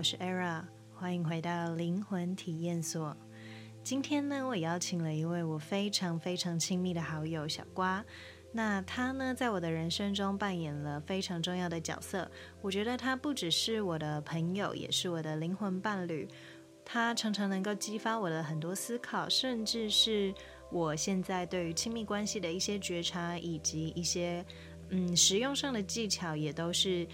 [0.00, 0.62] 我是 Era，
[0.94, 3.14] 欢迎回到灵魂体验所。
[3.84, 8.02] 今天呢，我邀请了一位我非常非常亲密的好友小瓜。
[8.50, 12.26] 那他呢，在我的人生中扮演了非常重要的角色。
[12.62, 16.26] 我觉得他不只是我的朋友，也是我的灵魂伴侣。
[16.82, 20.32] 他常常能够激发我的很多思考，甚至是
[20.72, 24.42] 我现在对于亲密关系的一些觉察，以及一些
[24.88, 27.06] 嗯实用上的技巧，也都是。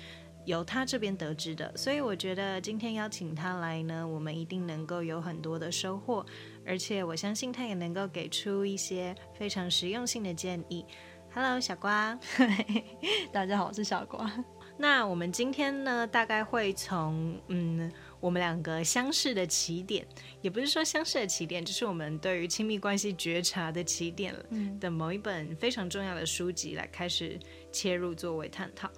[0.47, 6.25] 由他这边得知的，所以我觉得今天邀请他来呢，我们一定能够有很多的收获，
[6.65, 10.87] 而且我相信他也能够给出一些非常实用性的建议。
[11.35, 12.19] Hello，小瓜，
[13.33, 14.33] 大家好，我是小瓜。
[14.79, 20.07] 那我们今天呢，大概会从嗯，我们两个相识的起点，
[20.43, 24.33] 也不是说相识的起点，就是我们对于亲密关系觉察的起点
[24.79, 27.37] 的某一本非常重要的书籍来开始
[27.73, 28.89] 切入作为探讨。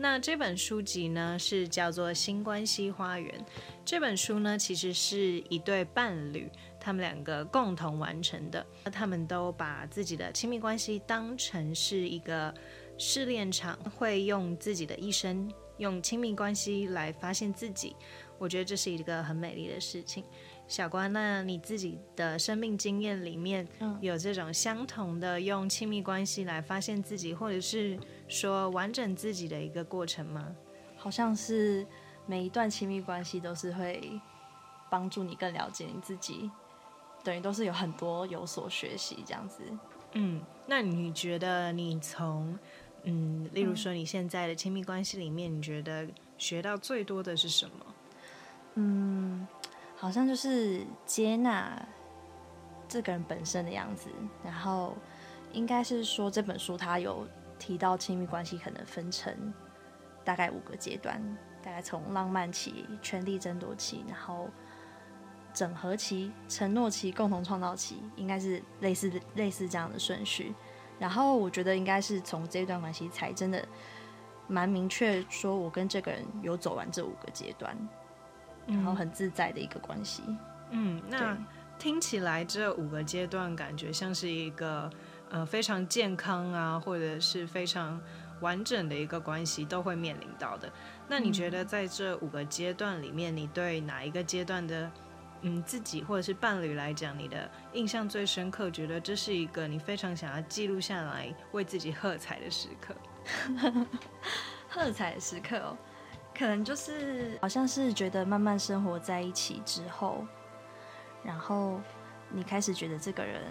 [0.00, 3.36] 那这本书籍呢，是叫做《新关系花园》。
[3.84, 8.64] 这本书呢，其实是一对伴侣，他们两个共同完成的。
[8.84, 12.54] 那他们都把自己的亲密关系当成是一个
[12.96, 17.96] 试炼场，会用自己的一生，用亲密关系来发现自己。
[18.38, 20.22] 我觉得这是一个很美丽的事情。
[20.68, 23.66] 小关，那你自己的生命经验里面，
[24.00, 27.98] 有这种相同的用亲密关系来发现自己，或者是
[28.28, 30.54] 说完整自己的一个过程吗？
[30.96, 31.86] 好像是
[32.26, 34.20] 每一段亲密关系都是会
[34.90, 36.50] 帮助你更了解你自己，
[37.24, 39.62] 等于都是有很多有所学习这样子。
[40.12, 42.58] 嗯，那你觉得你从
[43.04, 47.86] 嗯，例如说你现在的亲密关系里面，你觉得学到最多的是什么？
[48.74, 49.46] 嗯。
[50.00, 51.76] 好像就是接纳
[52.88, 54.08] 这个人本身的样子，
[54.44, 54.96] 然后
[55.52, 57.26] 应该是说这本书它有
[57.58, 59.52] 提到亲密关系可能分成
[60.24, 61.20] 大概五个阶段，
[61.62, 64.48] 大概从浪漫期、权力争夺期，然后
[65.52, 70.54] 整合期、承诺期、共同创造期，应该是类似类似这样的顺序。
[70.98, 73.66] 然后我觉得应该是从这段关系才真的
[74.46, 77.76] 蛮明确，说我跟这个人有走完这五个阶段。
[78.70, 80.22] 然后很自在的一个关系。
[80.72, 81.34] 嗯，那
[81.78, 84.90] 听起来这五个阶段感觉像是一个
[85.30, 88.00] 呃非常健康啊，或者是非常
[88.40, 90.70] 完整的一个关系都会面临到的。
[91.08, 94.90] 那你觉得在这五个阶段里面，你对哪一个阶段的
[95.42, 98.70] 嗯自己或者是伴侣来讲，你的印象最深刻？
[98.70, 102.94] 觉得这是一个你非常想要记录下来，为自己喝彩的时刻。
[104.68, 105.76] 喝彩的时刻哦。
[106.34, 110.24] 可能就是好像是觉得慢慢生活在一起之后，
[111.24, 111.80] 然后
[112.30, 113.42] 你开始觉得这个人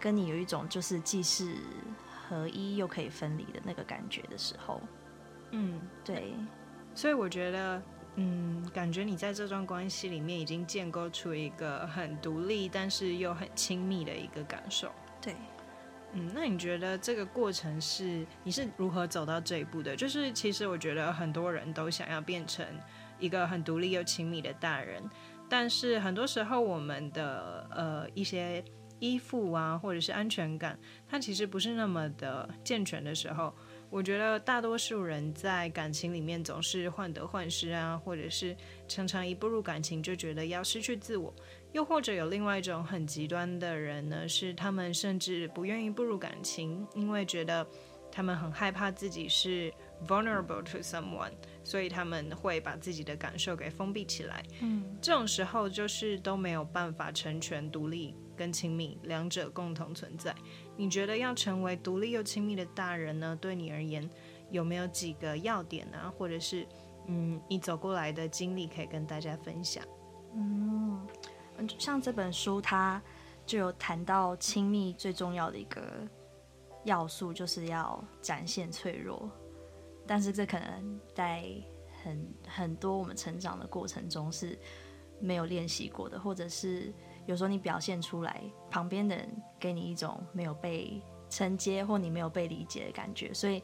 [0.00, 1.56] 跟你有一种就是既是
[2.28, 4.80] 合一又可以分离的那个感觉的时候，
[5.50, 6.34] 嗯，对，
[6.94, 7.82] 所以我觉得，
[8.16, 15.34] 嗯，感觉你在这段关系里面已经建构出一个很独立但是又很亲密的一个感受，对。
[16.14, 19.94] 嗯，那你觉得这个过程是你是如何走到这一步的？
[19.94, 22.64] 就是其实我觉得很多人都想要变成
[23.18, 25.02] 一个很独立又亲密的大人，
[25.50, 28.64] 但是很多时候我们的呃一些
[29.00, 30.78] 依附啊，或者是安全感，
[31.08, 33.54] 它其实不是那么的健全的时候，
[33.90, 41.34] 我觉得大多数人在感情里面总是患得患失啊，或者是常常一步入感情就觉得要失去自我。
[41.72, 47.66] 又或者有另外一种很极端的人呢，是他们甚至不愿意步入感情，因为觉得
[48.10, 49.70] 他们很害怕自己是
[50.06, 51.30] vulnerable to someone，
[51.62, 54.42] 所以他们会把自己的感受给封闭起来。
[54.62, 60.34] 嗯，这种时候就是都没有办法成全独立跟亲密两者共同存在。
[60.76, 63.36] 你觉得要成为独立又亲密的大人呢？
[63.40, 64.08] 对你而言
[64.50, 66.10] 有没有几个要点啊？
[66.16, 66.66] 或者是
[67.08, 69.84] 嗯，你走过来的经历可以跟大家分享？
[70.34, 71.06] 嗯。
[71.76, 73.02] 像这本书，它
[73.44, 75.82] 就有谈到亲密最重要的一个
[76.84, 79.28] 要素，就是要展现脆弱。
[80.06, 81.44] 但是这可能在
[82.04, 84.56] 很很多我们成长的过程中是
[85.18, 86.94] 没有练习过的，或者是
[87.28, 89.28] 有时候你表现出来，旁边的人
[89.60, 93.32] 给你一种没有被承接或你没有被理解的感觉。
[93.32, 93.62] 所以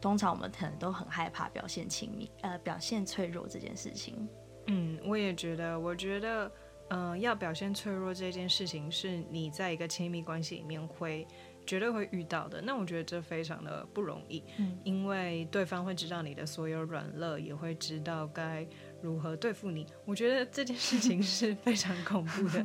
[0.00, 4.28] 通常我们可能都很害怕表现亲密，呃，表现脆弱这件事情。
[4.68, 6.50] 嗯，我也觉得，我觉得。
[6.88, 11.26] 嗯、呃，要表现脆弱这件事情，是你在一个亲密关系里面会
[11.66, 12.62] 绝对会遇到的。
[12.62, 18.64] 那我觉得这非常的不容易，嗯，因为对方会知道你的所有软肋，也会知道该
[19.06, 19.86] 如何对付你。
[20.04, 22.64] 我觉得这件事情 是非常恐怖的，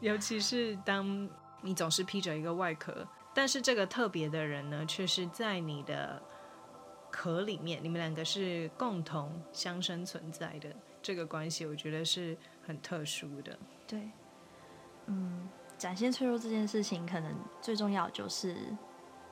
[0.00, 1.28] 尤其是当
[1.62, 6.22] 你总是披着一个外壳，但是这个特别的人呢，却是在你的
[7.10, 10.68] 壳里面，你们两个是共同相生存在的
[11.00, 12.36] 这个关系，我觉得是
[12.66, 13.58] 很特殊的。
[13.86, 14.10] 对，
[15.06, 15.48] 嗯，
[15.78, 18.54] 展现脆弱这件事情，可能最重要就是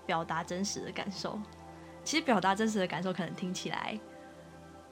[0.07, 1.39] 表达真实的感受。
[2.03, 3.99] 其实表达真实的感受，可能听起来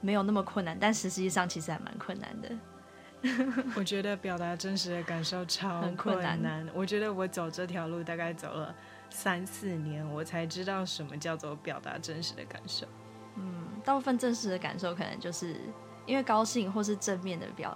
[0.04, 2.50] 没有那么困难，但实际上其实还蛮困难的。
[3.74, 6.38] 我觉得表达真实的感受超困难。
[6.38, 6.68] 困难。
[6.74, 8.74] 我觉得我走这条路大概走了
[9.08, 12.86] 三四年，我才知道什么叫做表达真实的感受。
[13.36, 15.56] 嗯，大部分真实的感受可能就是
[16.04, 17.74] 因为高兴或是正面的表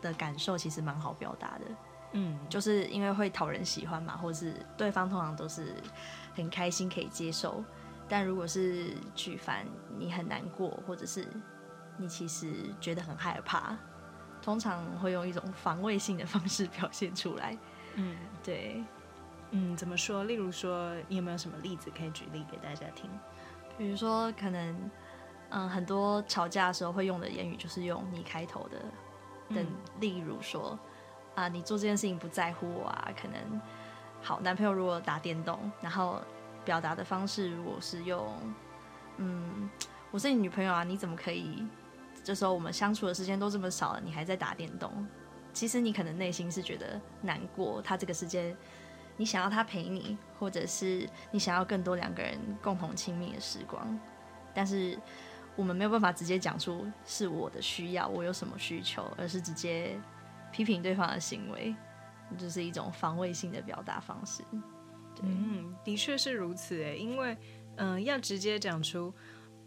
[0.00, 1.64] 的感受，其实蛮好表达的。
[2.12, 5.74] 嗯，就是因为会讨人喜欢嘛，或是对方通常都是
[6.34, 7.62] 很开心可以接受。
[8.08, 9.66] 但如果是举凡
[9.98, 11.26] 你很难过，或者是
[11.96, 13.76] 你其实觉得很害怕。
[14.42, 17.58] 通常会用一种防卫性的方式表现出来。
[17.94, 18.84] 嗯，对，
[19.50, 20.22] 嗯，怎么说？
[20.22, 23.10] 例如说，你有没有什么例子可以举例给大家听？
[23.76, 24.90] 比如说，可能，
[25.48, 28.78] 嗯，很多吵架的时候会用的言语就是用“你”开头的，
[29.52, 29.66] 等，
[29.98, 30.78] 例如说，
[31.34, 33.08] 啊，你做这件事情不在乎我啊。
[33.20, 33.60] 可能，
[34.22, 36.22] 好，男朋友如果打电动，然后
[36.64, 38.32] 表达的方式如果是用，
[39.16, 39.68] 嗯，
[40.12, 41.66] 我是你女朋友啊，你怎么可以？
[42.26, 45.06] 这时候我们相处的时间都这么少了，你还在打电动，
[45.52, 47.80] 其实你可能内心是觉得难过。
[47.80, 48.56] 他这个时间，
[49.16, 53.96] 你想要他陪你，或者是你想要更多两个人共同亲密的时光，
[54.52, 54.98] 但是
[55.54, 59.96] 我们没有办法直接讲出是我的需要，我有什么需求，而是直接
[60.50, 61.76] 批评对方的行为，
[62.36, 64.42] 就是一种防卫性的表达方式。
[65.14, 67.38] 对，嗯，的确是如此诶，因为
[67.76, 69.14] 嗯、要直接讲出。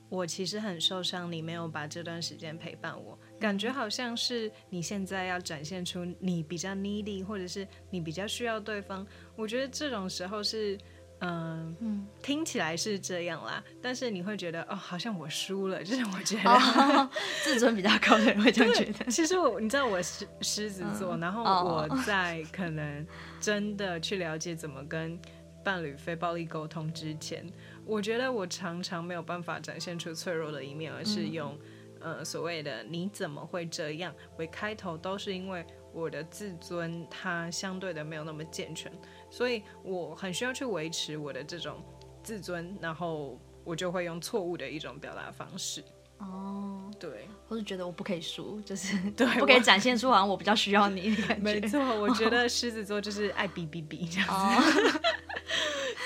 [0.09, 9.05] 我其实很受伤，你没有把这段时间陪伴我，感觉好像是你现在要展现出你比较 needy，或者是你比较需要对方。
[9.35, 10.75] 我觉得这种时候是，
[11.19, 17.09] 呃、嗯，听起来是这样啦，但是你会觉得哦，好像我输了，就是我觉得、哦、
[17.43, 19.05] 自尊比较高的人会这样觉得。
[19.11, 23.05] 其实我，你知道我狮狮子座，嗯、然后我在可能
[23.39, 25.19] 真的去了解怎么跟
[25.63, 27.45] 伴侣非暴力沟通之前。
[27.89, 31.57] 我觉得我常常没有办法展现出脆弱的一面，而是用，
[32.01, 38.91] 嗯、呃，所谓的“你怎么会这样”为开头，都是因为我的自尊它相对的没有那么健全，
[39.31, 41.83] 所以我很需要去维持我的这种
[42.21, 45.83] 自尊，然后我就会用错误的一种表达方式。
[46.19, 51.43] 哦，对，我是觉得我不可以输，就是 对，不可以展现出好像我比较需要你的感觉。
[51.43, 54.33] 没错，我觉 得狮子座就是爱比比比这样子。
[54.35, 55.01] 哦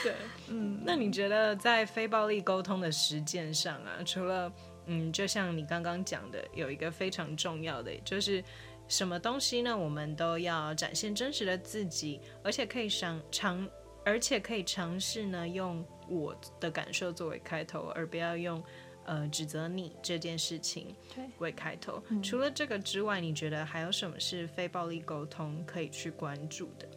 [0.03, 0.13] 对，
[0.53, 4.53] 嗯，那你觉得在非暴力沟通的实践上啊，除了
[4.85, 8.43] 嗯，就像你刚刚讲的，有一个非常重要的，就是
[8.87, 9.75] 什么东西呢？
[9.75, 13.67] 我们都要展现真实的自己，而且可以尝尝，
[14.05, 18.61] 而且可以尝试呢，用我的感受作为开头，而不要用
[19.05, 20.93] 呃指责你这件事情
[21.39, 22.03] 为开头。
[22.09, 22.21] 嗯。
[22.21, 26.87] 除了这个之外，你觉得还有什么是非暴力沟通可以去关注的？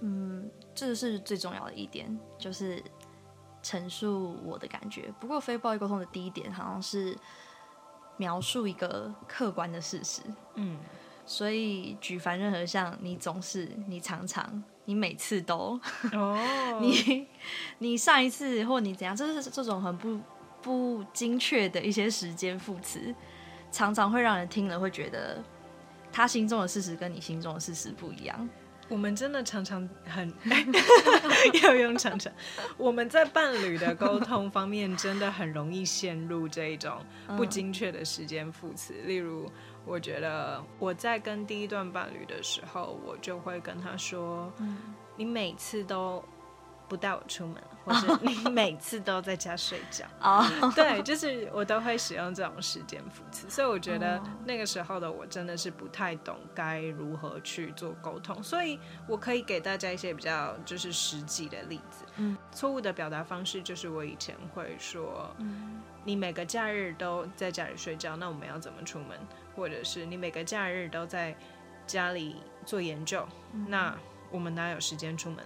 [0.00, 0.50] 嗯。
[0.74, 2.80] 这是最重要的一点，就是
[3.64, 5.12] 陈述我的感觉。
[5.18, 7.18] 不过，非暴力沟通的第一点好像是
[8.16, 10.22] 描述一个客观的事实。
[10.54, 10.78] 嗯，
[11.26, 15.80] 所以举凡任何像你总是、你常常、你每次都，
[16.12, 16.38] 哦，
[16.80, 17.26] 你
[17.78, 20.20] 你上一次或你怎样，这是这种很不
[20.62, 23.12] 不精确的一些时间副词，
[23.72, 25.42] 常常会让人听了会觉得
[26.12, 28.48] 他心中的事实跟你心中的事实不一样。
[28.88, 30.32] 我们真的常常很
[31.62, 32.32] 要用常常，
[32.76, 37.04] 我们在伴侣的沟通方面真的很容易陷入这一种
[37.36, 38.94] 不精确的时间副词。
[39.04, 39.50] 例如，
[39.84, 44.52] 我觉得我在跟第一段伴侣的时候，我就会跟他说
[45.16, 46.24] ：“你每次都。”
[46.88, 50.04] 不带我出门，或者你每次都在家睡觉。
[50.20, 50.44] Oh.
[50.74, 62.04] 对，就是我都会使用这种时间副词，所以我觉得那个时候的我真的是不太懂该如何去做沟通，所以我可以给大家一些比较就是实际的例子。
[62.16, 69.18] 嗯，错误的表达方式就是我以前会说，嗯，你每个假日都在家里睡觉，那我们要怎么出门？
[69.56, 71.36] 或者是你每个假日都在
[71.86, 73.26] 家里做研究，
[73.66, 73.96] 那
[74.30, 75.44] 我们哪有时间出门？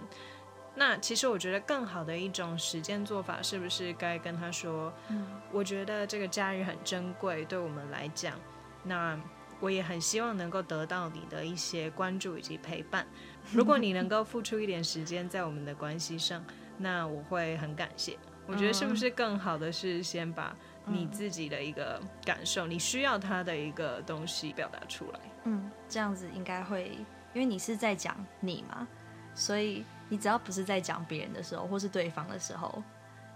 [0.75, 8.39] 那其实我觉得更好的一种实践做法，是不是该跟他说，嗯，我觉得这个假日很珍贵，对我们来讲，
[8.83, 9.21] 那
[9.61, 13.07] 我也很希望能够得到你的一些关注以及陪伴。
[13.53, 16.43] 如果你能够付出一点时间在我们的关系上，
[16.79, 18.17] 那我会很感谢。
[18.47, 25.21] 我觉得是不是更好的是先把你自己的一个感受，你需要他的一个东西表达出来。
[25.45, 26.93] 嗯，这样子应该会，
[27.35, 28.89] 因为你是在讲你嘛，
[29.35, 29.85] 所以。
[30.13, 32.83] 你只要不是在讲别人的时候，或是对方的时候，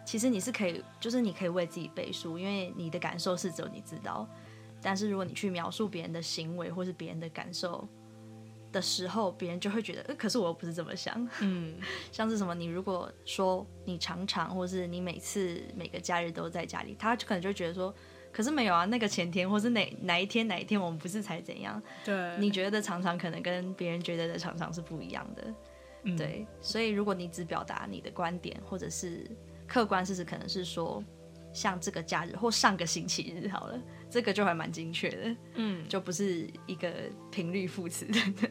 [0.04, 4.28] 其实你是可以，就是你可以为自己背书，因为你的感受是只有你知道。
[4.82, 7.88] 但是如果你去描述别人的行为或是别人的感受
[8.70, 11.26] 的时候，别人就会觉得，呃，可是我又不是这么想。
[11.40, 11.78] 嗯，
[12.12, 17.92] 像是什么，你如果说你常常或是你每次每个假日都在家里，他可能就觉得说，
[18.30, 21.82] 可是没有啊，那个前天或是哪哪一天哪一天我们不是才怎样？
[22.04, 25.42] 对，你觉得的常常可能跟别人觉得的常常是不一样的。
[26.06, 29.30] 嗯，对，所以如果你只表达你的观点，或者是。
[29.68, 31.02] 客观事实可能是说，
[31.52, 33.76] 像这个假日或上个星期日好了，
[34.08, 36.88] 这个就还蛮精确的，嗯，就不是一个
[37.32, 38.48] 频率副词等等。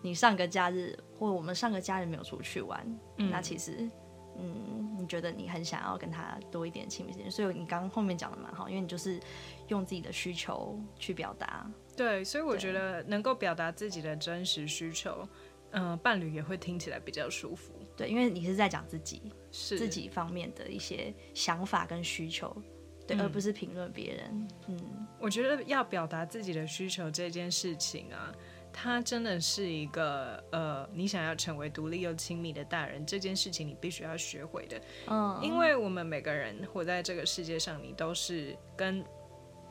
[0.00, 2.82] 你上个假日或我们上个假日没有出去玩，
[3.18, 3.90] 嗯、那其实，
[4.38, 9.20] 嗯，你觉得你很想要跟他多一点亲密时间，所以你刚刚后面讲的蛮好，因为你就是
[9.66, 11.70] 用自己的需求去表达。
[11.94, 15.28] 对，所以我觉得能够表达自己的真实需求，
[15.70, 17.72] 嗯、呃，伴侣也会听起来比较舒服。
[17.96, 19.22] 对，因为你是在讲自己。
[19.50, 22.54] 是自己方面的一些想法跟需求，
[23.06, 24.48] 对，嗯、而不是评论别人。
[24.66, 24.78] 嗯，
[25.18, 28.30] 我觉得要表达自己的需求这件事情啊，
[28.70, 34.78] 它真的是一个呃，你想要成为独立又亲密的大人，这件事情你必须要学会的。
[35.06, 39.02] 嗯，因为我们每个人活在这个世界上，你都是跟。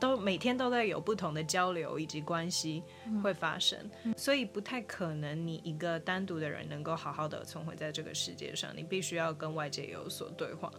[0.00, 2.82] 都每天都在有不同的交流以及关系
[3.22, 10.70] 会发生，嗯，所以不太可能你一个单独的人能够好好的存活在这个世界上，你必须要跟外界有所对话。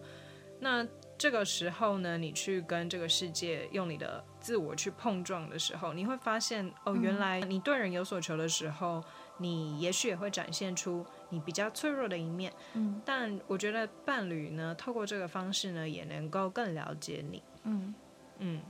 [0.61, 0.85] 那
[1.17, 9.01] 这个时候呢，你去跟这个世界用你的自我去碰撞的时候，你会发现哦，原来你对人有所求的时候，
[9.37, 12.51] 你也许也会展现出你比较脆弱的一面。
[12.73, 17.41] 嗯，但我觉得伴侣呢，透过这个方式呢，也能够更了解你。
[17.63, 17.95] 嗯
[18.39, 18.61] 嗯。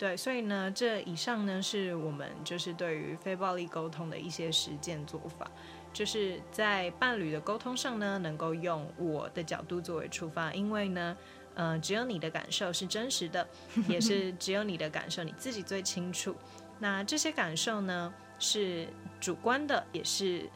[0.00, 5.50] 对，所以呢，这以上呢是我们就是对于非暴力沟通的一些实践做法，
[5.92, 11.14] 就是在伴侣的沟通上呢，能够用我的角度作为出发，因为呢，
[11.52, 13.46] 呃，只有你的感受是真实的，
[13.86, 16.34] 也是 只有你的感受你自己最清楚。
[16.78, 18.88] 那这些感受呢，是
[19.20, 20.48] 主观的，也是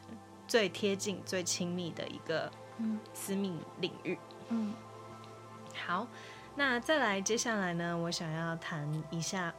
[0.47, 2.51] 最贴近、最亲密的一个
[3.13, 4.17] 私密领域。
[4.49, 4.73] 嗯，
[5.85, 6.07] 好。
[6.57, 9.53] 那再来，接下来呢，我想要谈一下，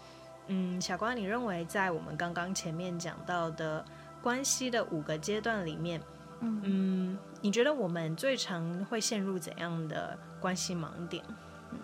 [0.46, 3.84] 嗯，小瓜，你认为在我们刚刚前面讲到的
[4.22, 6.00] 关系的五个阶段里面，
[6.40, 11.22] 嗯，嗯，你觉得我们最常会陷入怎样的关系盲点？
[11.70, 11.78] 嗯，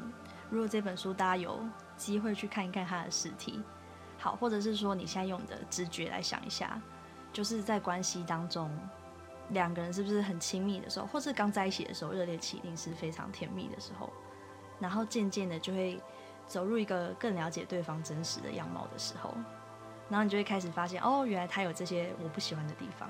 [0.48, 1.62] 如果这本书大家有
[1.94, 3.62] 机会去看一看它的实体，
[4.18, 6.80] 好，或者是说你现在用你的直觉来想一下，
[7.34, 8.70] 就是在关系当中，
[9.50, 14.10] 两个人是不是很亲密的时候，或是刚在一起的时候，热烈期一定是非常甜蜜的时候。
[14.82, 16.00] 然后渐渐的就会
[16.48, 19.32] 走入一个更了解对方真实的样貌的时候，
[20.08, 23.08] 然后你就会开始发现，哦，原来他有这些我不喜欢的地方，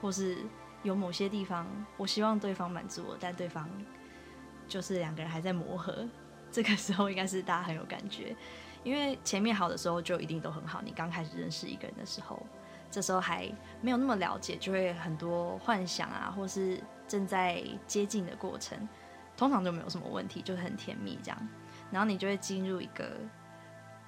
[0.00, 0.38] 或是
[0.82, 1.66] 有某些地方
[1.98, 3.68] 我希望对方满足我，但对方
[4.66, 6.08] 就是两个人还在磨合。
[6.50, 8.34] 这个时候应该是大家很有感觉，
[8.82, 10.80] 因为前面好的时候就一定都很好。
[10.82, 12.40] 你刚开始认识一个人的时候，
[12.90, 18.88] 这时候还没有那么了解，就会很多幻想啊，或是正在接近的过程。
[19.36, 21.48] 通常就没有什么问题，就是很甜蜜这样，
[21.90, 23.18] 然后你就会进入一个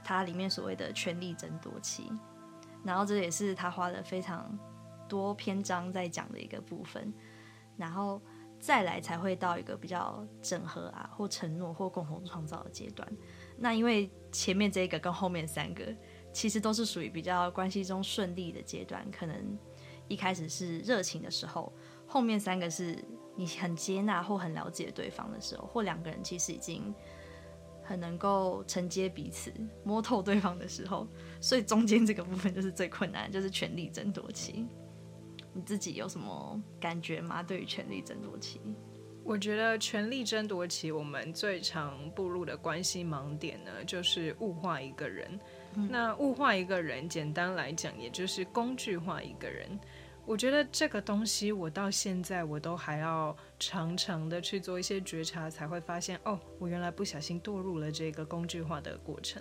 [0.05, 2.09] 它里面所谓的权力争夺期，
[2.85, 4.57] 然后这也是他花了非常
[5.09, 7.13] 多篇章在讲的一个部分，
[7.77, 8.23] 然后
[8.61, 13.07] 再来才会到一个比较整合啊，或承诺或共同创造的阶段。
[13.59, 15.85] 那因为前面这个跟后面三个
[16.33, 19.59] 其实都是属于比较关系中顺利的阶段，可能
[20.07, 21.73] 一开始是热情的时候，
[22.07, 23.05] 后面三个是。
[23.37, 26.93] 你很接纳或很了解对方的时候，或两个人其实已经
[27.83, 29.53] 很能够承接彼此、
[29.85, 31.07] 摸透对方的时候，
[31.41, 34.67] 所以中间这个部分就是最困难，就是权力争夺期。
[35.53, 37.43] 你自己有什么感觉吗？
[37.43, 38.61] 对于权力争夺期？
[39.25, 45.41] 我觉得权力争夺期，我们最常步入的关系盲点呢，就是物化一个人。
[45.75, 45.89] 嗯。
[45.91, 49.79] 那物化一个人，简单来讲，也就是工具化一个人。
[50.27, 59.41] 我觉得这个东西，我到现在我都还要常常的去做一些觉察，才会发现哦，我原来不小心堕入了这个工具化的过程。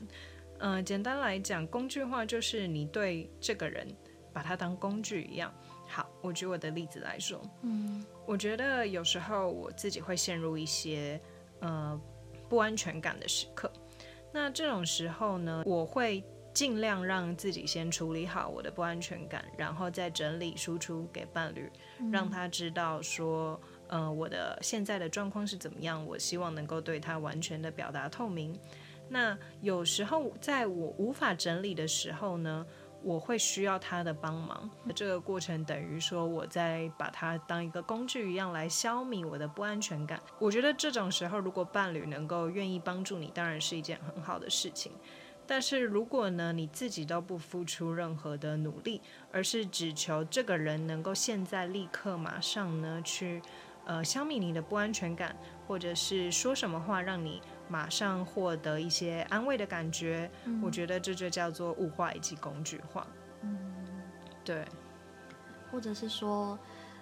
[0.60, 3.88] 嗯、呃，简单来讲，工具化就是你对这个人
[4.32, 5.52] 把他当工具一样。
[5.88, 11.20] 好，我举我的例子来说，嗯，我觉得有时候我自己会陷入一些
[11.62, 12.00] 呃
[12.48, 13.72] 不安全感的时刻。
[14.32, 16.24] 那这种时候呢，我会。
[16.56, 21.70] 尽量让自己先处理好我的不安全感，然后再整理输出给伴侣，
[22.10, 23.60] 让他知道说，
[23.90, 26.04] 呃，我的现在的状况是怎么样。
[26.06, 28.58] 我希望能够对他完全的表达透明。
[29.10, 32.66] 那有时候在我无法整理的时候呢，
[33.04, 34.70] 我会需要他的帮忙。
[34.96, 40.20] 这个过程等于说我在把他当一个工具一样来消弭我的不安全感。
[40.40, 44.94] 我觉得这种时候，如果伴侣能够愿意帮助你，当然是一件很好的事情。
[45.48, 53.42] 但是如果呢，你自己都不付出任何的努力，而是只求这个人能够现在立刻马上呢去，
[53.86, 55.36] 呃，消弭你的不安全感，
[55.68, 63.06] 或者是说什么话让你马上获得一些安慰的感觉，嗯、我觉得这就叫做物化以及工具化。
[63.42, 63.58] 嗯，
[64.44, 64.66] 对。
[65.72, 66.58] 或者是说，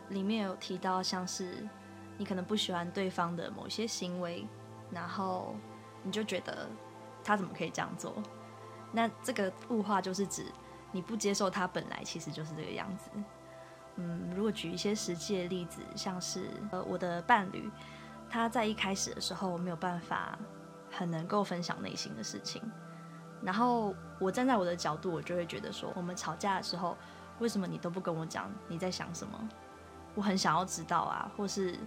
[0.10, 1.68] 里面有提到像是
[2.18, 4.46] 你可能不喜欢对方的某些行为，
[4.92, 5.56] 然后
[6.04, 6.68] 你就觉得。
[7.24, 8.14] 他怎么可以这样做？
[8.92, 10.46] 那这个物化就是指
[10.92, 13.10] 你不接受他本来其实就是这个样子。
[13.96, 17.70] 嗯，如果举一些实际的例子，像是呃我的伴侣，
[18.30, 20.38] 他在一开始的时候没有办法
[20.92, 22.62] 很能够分享内心的事情，
[23.42, 26.98] 然后我站在我的角度，我就会觉得说，我们吵架的时候，
[27.40, 29.50] 为什么你都不跟我讲你在想什么？
[30.16, 31.78] 我很想要知道啊，或是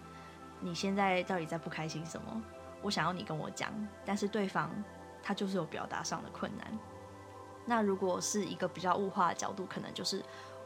[0.61, 2.43] 你现在到底在不开心什么？
[2.83, 3.73] 我想要你跟我讲，
[4.05, 4.71] 但是对方。
[5.27, 6.79] 他就是有表达上的困难。
[7.65, 10.23] 那如果是一个比较物化的角度，可能就是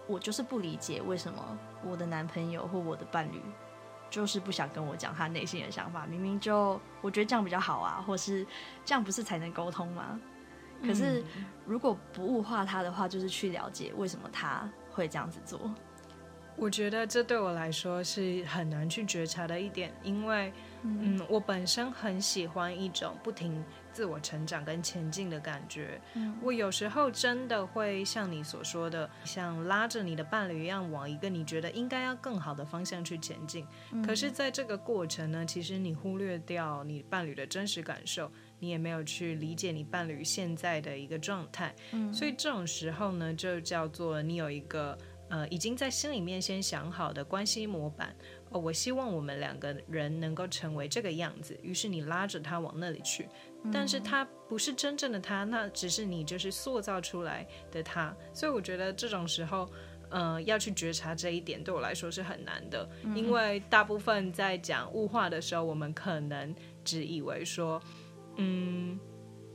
[0.07, 3.40] 我就是不理解为什么我的男朋友或我的伴侣
[4.11, 6.05] 就是不想跟我讲他内心的想法。
[6.05, 8.47] 明明就我觉得这样比较好啊，或是
[8.85, 10.21] 这样不是才能沟通吗？
[10.83, 11.25] 可是
[11.64, 15.59] 如果不物化他的话，就是去了解为什么他会这样子做。
[16.55, 20.52] 我觉得这对我来说是很难去觉察的一点，因为
[20.83, 23.64] 嗯，我本身很喜欢一种不停。
[23.92, 33.66] 自我成长跟前进的感觉，嗯，我有时候真的会像你所说的，像拉着你的伴侣一样，往一个你觉得应该要更好的方向去前进。
[33.92, 34.02] 嗯。
[34.02, 41.75] 可是，在这个过程呢，其实你忽略掉你伴侣的真实感受，你也没有去理解你伴侣现在的一个状态。
[41.92, 44.97] 嗯，所以这种时候呢，就叫做你有一个
[45.28, 48.14] 呃，已经在心里面先想好的关系模板。
[48.50, 53.28] 哦，我希望我们两个人能够成为这个样子，于是你拉着他往那里去。
[53.73, 59.69] 但是他不是真正的他，那只是你就是塑造出来的他，所以我觉得这种时候，
[60.09, 67.79] 呃，要去觉察这一点对我来说是很难的，因为大部分在讲物化的时候，我们可能只以为说，
[68.37, 68.98] 嗯，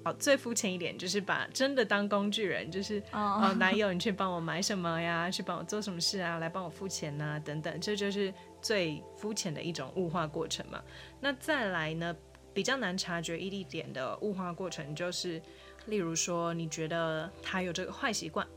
[0.03, 8.31] 好，最肤浅一点就是把真的当工具人，就是哦，男友你去帮我买什么呀，去帮我做什么事啊，来帮我付钱呐，等等，这就是
[8.65, 10.81] 最肤浅的一种物化过程嘛。
[11.19, 12.15] 那再来呢？
[12.55, 15.41] 比较难察觉一点点的物化过程，就是，
[15.87, 18.47] 例如说，你觉得他有这个坏习惯，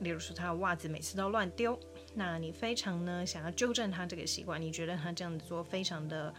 [0.00, 1.80] 例如说他的袜子每次都乱丢，
[2.12, 6.34] 那你非常呢想要纠正他这个习惯，你觉得他这样子做非常的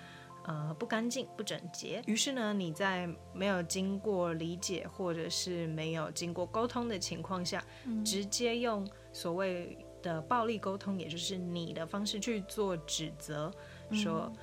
[0.46, 9.76] 呃不干净、不整洁，于是呢你在没有经过理解或者是没有经过沟通的情况下，嗯、直接用所谓
[10.06, 13.52] 的暴力沟通，也就是你的方式去做指责，
[13.92, 14.32] 说。
[14.32, 14.36] 嗯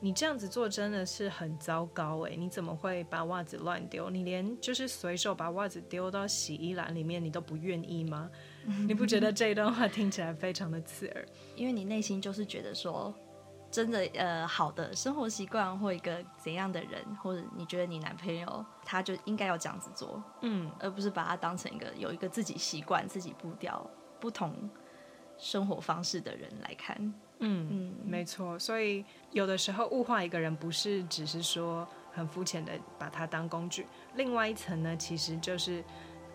[0.00, 4.10] 你这样子做真的是很糟糕诶，你怎么会把袜子乱丢？
[4.10, 8.30] 你连就是随手把袜子丢到洗衣篮里面，你都不愿意吗？
[8.86, 11.26] 你不觉得这一段话听起来非常的刺耳？
[11.56, 13.14] 因为你内心就是觉得说，
[13.70, 23.88] 真的呃，好的生活习惯或一个怎样的人，或者你觉得你男朋友他就应该要这样子做，嗯，而不是把他当成一个有一个自己习惯、自己步调
[24.20, 24.68] 不同
[25.38, 26.96] 生活方式的人来看。
[27.40, 33.86] 嗯嗯，没错，所以有的时候物化一个人，不是只是说很肤浅的把他当工具。
[34.14, 35.84] 另外一层呢，其实就是，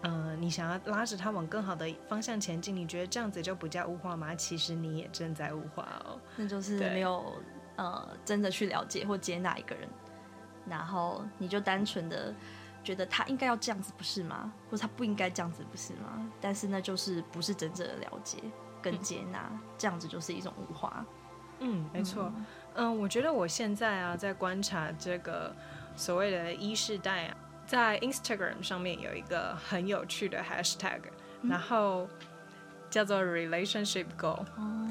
[0.01, 4.35] 呃，你想要拉着他往更好的方向前进，你觉得这样子就不叫物化吗？
[4.35, 6.19] 其实你也正在物化哦。
[6.35, 7.33] 那就是没有
[7.77, 9.87] 呃真的去了解或接纳一个人，
[10.67, 12.35] 然后你就单纯的
[12.83, 14.53] 觉得他应该要这样子，不是吗？
[14.69, 16.29] 或者他不应该这样子，不是吗？
[16.41, 18.37] 但是那就是不是真正的了解。
[18.81, 21.05] 跟接纳，这样子就是一种物化。
[21.59, 22.31] 嗯，没错。
[22.35, 25.53] 嗯，嗯，我觉得我现在啊，在观察这个
[25.95, 31.01] 所谓的一世代啊，在 Instagram 上面有一个很有趣的 Hashtag，
[31.41, 32.07] 嗯，然后
[32.89, 34.45] 叫做 Relationship Goal。
[34.55, 34.89] 哦，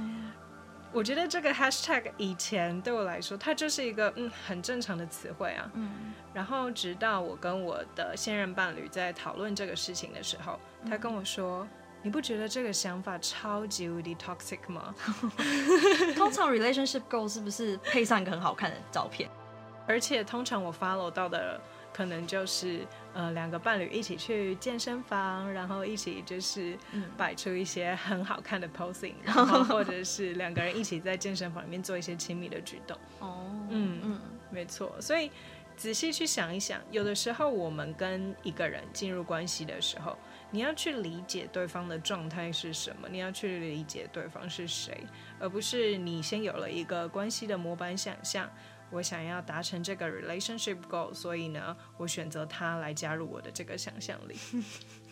[0.92, 5.70] 我觉得这个 Hashtag 以前对我来说，它就是一个嗯很正常的词汇啊。
[5.72, 6.12] 嗯。
[6.34, 11.66] 然后直到我跟我的现任伴侣在讨论这个事情的时候，他跟我说。
[12.02, 14.94] 你不觉得这个想法超级无敌 toxic 吗？
[16.16, 19.28] 通常 relationship goal 是不是配上一个很好看的照片？
[19.86, 21.58] 而且通常我 follow 到的
[21.94, 26.76] 可能就是呃两个伴侣一起去健身房，然后一起就是
[27.16, 32.96] 摆出一些很好看的 posing， 然后或者是两个人一起在健身房里面做一些亲密的举动。
[33.20, 34.94] 哦，嗯嗯，没错。
[35.00, 35.30] 所以
[35.78, 40.18] 仔细去想一想，有的时候我们跟一个人进入关系的时候。
[40.50, 44.98] 你要去理解对方的状态是什么，你要去理解对方是谁，
[45.38, 48.50] 而不是你先有了一个关系的模板想象，
[48.90, 54.36] 我想要达成这个 relationship goal，所以呢，我选择他来加入我的这个想象力。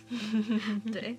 [0.90, 1.18] 对，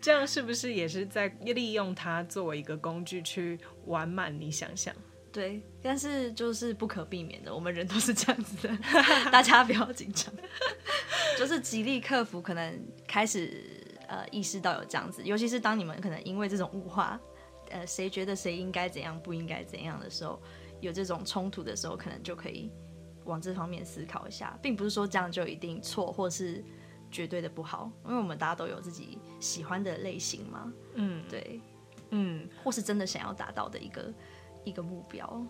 [0.00, 4.92] 这样是不是也是在利用它作为一个工具去完满你想象？
[5.36, 8.74] 对，但是就是不可避免的，我们人都是这样子的，
[9.30, 10.32] 大家不要紧张，
[11.36, 13.62] 就是极力克服，可能开始
[14.08, 17.20] 呃意识到有这样子，尤其是当你们可能因为这种物化，
[17.68, 20.40] 呃谁觉得谁应该怎样不应该怎样的时候，
[20.80, 22.72] 有这种冲突的时候，可能就可以
[23.26, 26.64] 往这方面思考一下，并不是说这样就一定错，或是
[27.10, 31.60] 绝对的不好，因为我们大家都有自己喜欢的类型嘛，嗯，对，
[32.08, 34.10] 嗯，或是真的想要达到的一个。
[34.66, 35.42] 一个目标，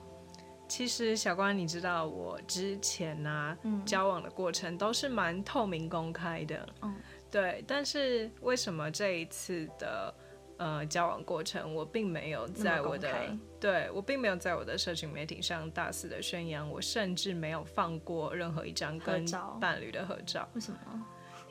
[0.69, 6.95] 其实小关，你知道我之前呢、啊嗯、交往的过程都是蛮透明公开的，嗯，
[7.31, 7.65] 对。
[7.67, 10.15] 但是为什么这一次的
[10.59, 13.11] 呃交往过程，我并没有在我的
[13.59, 19.25] 对我并没有在我的社群媒体上大肆的宣扬，我甚至没有放过任何一张跟
[19.59, 20.47] 伴侣的合照。
[20.53, 20.79] 为什么？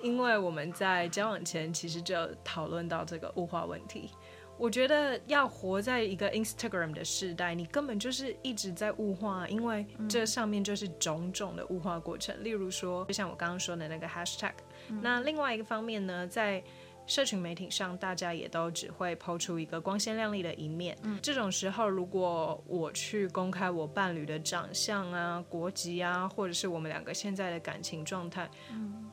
[0.03, 4.11] 因为我们在交往前其实就讨论到这个物化问题。
[4.57, 12.35] 我觉得要活在一个 Instagram 的时代，你根本就是一直在物化，因为这上面就是种种的物化过程。
[12.43, 14.53] 例如说，就像我刚刚说的那个 hashtag。
[15.01, 16.63] 那另外一个方面呢，在
[17.07, 20.97] 社群媒体上，大家也都只会抛出一个光鲜亮丽的一面。
[21.21, 28.49] 这种时候，如果我去公开我伴侣的长相啊、国籍啊，或者是我们两个现在的感情状态，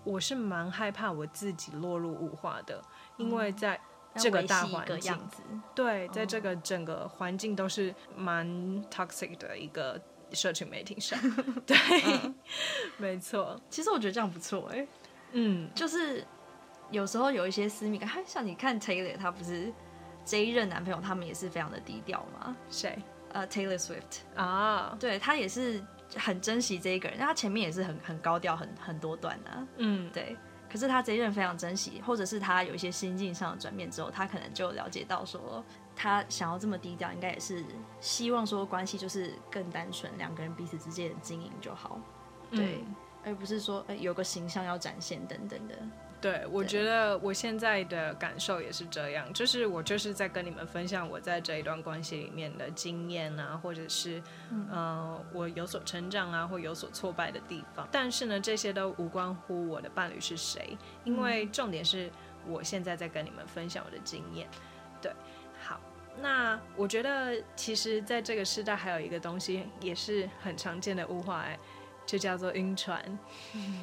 [0.05, 2.83] 我是蛮害怕我自己落入物化的，
[3.19, 3.79] 因为在
[4.17, 5.19] 这个大环境，
[5.75, 8.47] 对，在这个整个环境都是蛮
[8.91, 10.01] toxic 的一个
[10.33, 11.19] 社群媒体上，
[11.67, 12.35] 对，嗯、
[12.99, 13.61] 没错。
[13.71, 14.89] 其实我觉得这样不错哎、欸，
[15.33, 16.25] 嗯，就是
[16.91, 19.73] 有时候有一些私密感，像你看 Taylor，他不是
[20.25, 22.57] 这一任男朋友，他们也是非常的低调吗？
[22.71, 22.99] 谁？
[23.33, 25.01] 呃、uh,，Taylor Swift 啊，oh.
[25.01, 25.83] 对，他也是
[26.17, 30.37] 很珍惜这一个人，他前面也是很很高调，很很多段啊，嗯，对。
[30.73, 35.63] 可是他这一任非常珍惜，或者是他有一些心境上的转变之后，他可能就了解到说，
[35.95, 37.63] 他想要这么低调，应该也是
[38.01, 42.01] 希望说关系就是更单纯，两个人彼此之间的经营就好，
[42.51, 45.75] 对，嗯、而不是说、欸、有个形象要展现等等的。
[46.23, 57.89] 对，我觉得我现在的感受也是这样，就是我就是在跟你们分享我在这一段关系里面的经验啊，或者是嗯、呃，我有所成长啊，或有所挫败的地方。
[57.91, 62.09] 但是呢，这些都无关乎我的伴侣是谁，因为重点是
[62.47, 64.47] 我现在在跟你们分享我的经验。
[65.01, 65.13] 对，
[65.61, 65.81] 好，
[66.21, 71.59] 那我觉得其实在这个时代还有一个东西也是很常见的物化，哎，
[72.07, 73.19] 就叫做晕船。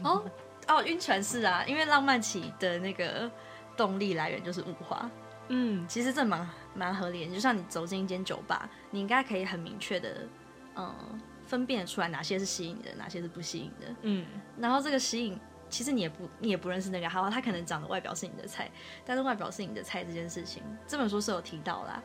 [0.05, 0.23] 哦。
[0.69, 3.29] 哦，晕船是啊，因为浪漫期的那个
[3.75, 5.09] 动力来源就是雾化。
[5.47, 7.33] 嗯，其实这蛮蛮合理的。
[7.33, 10.27] 就像你走进一间酒吧，你应该可以很明确的，
[10.75, 13.95] 嗯，分辨出来哪些是吸引的，哪些是不吸引的。
[14.03, 14.27] 嗯，
[14.59, 18.69] 然后这个吸引，其实你也不你也不认识那个，好，他可能长得外表是你的菜，
[19.03, 21.99] 但是外表是你的菜这件事情，这本书是有提到啦。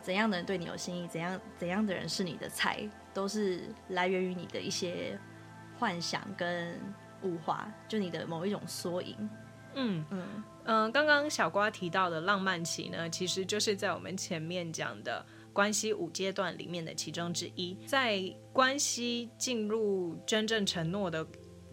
[0.00, 5.18] 怎样的人对你有心意，怎样怎样的人是你的菜，都是来源于你的一些
[5.80, 6.78] 幻想跟。
[7.24, 9.16] 物化，就你的某一种缩影。
[9.76, 17.76] 嗯嗯嗯，刚刚小瓜提到的浪漫期呢，其实就是在我们前面讲的关系五阶段里面的其中之一。
[17.84, 21.26] 在关系进入真正承诺的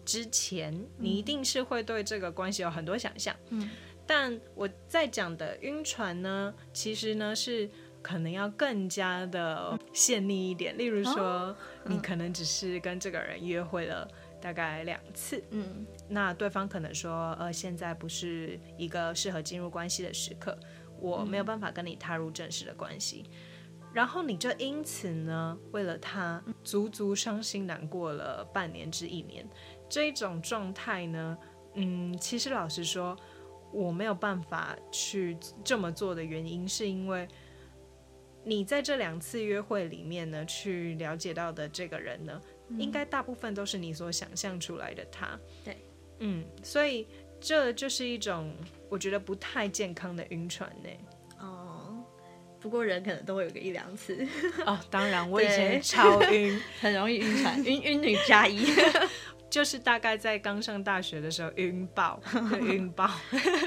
[0.04, 3.34] 之前，你一定是会对这个关系有很多想象。
[3.50, 3.70] 嗯，
[4.04, 7.70] 但我在讲的晕船呢，其实呢是
[8.02, 10.76] 可能要更加的细腻一点。
[10.76, 14.08] 例如说，你可能只是跟这个人约会了。
[14.42, 20.58] 大概两次，嗯，那对方可能说，呃，现在不是一个适合进入关系的时刻，
[21.00, 29.48] 我没有办法跟你踏入正式的关系，嗯，然后你就因此呢，为了他足足伤心难过了半年至一年，
[29.88, 31.38] 这一种状态呢，
[31.74, 33.16] 嗯，其实老实说，
[33.72, 37.28] 我没有办法去这么做的原因，是因为
[38.44, 42.40] 你在这两次约会里面呢，去了解到的这个人呢。
[42.78, 45.76] 应该大部分都是你所想象出来的他，对，
[46.20, 47.06] 嗯，所以
[47.40, 48.54] 这就是一种
[48.88, 50.88] 我觉得不太健康的晕船呢。
[51.40, 52.02] 哦，
[52.60, 54.26] 不过人可能都会有个一两次。
[54.64, 58.64] 哦，当然，我以前超晕， 很容易晕船，晕晕女加一，
[59.50, 62.22] 就是大概在刚上大学的时候晕爆，
[62.62, 63.06] 晕爆，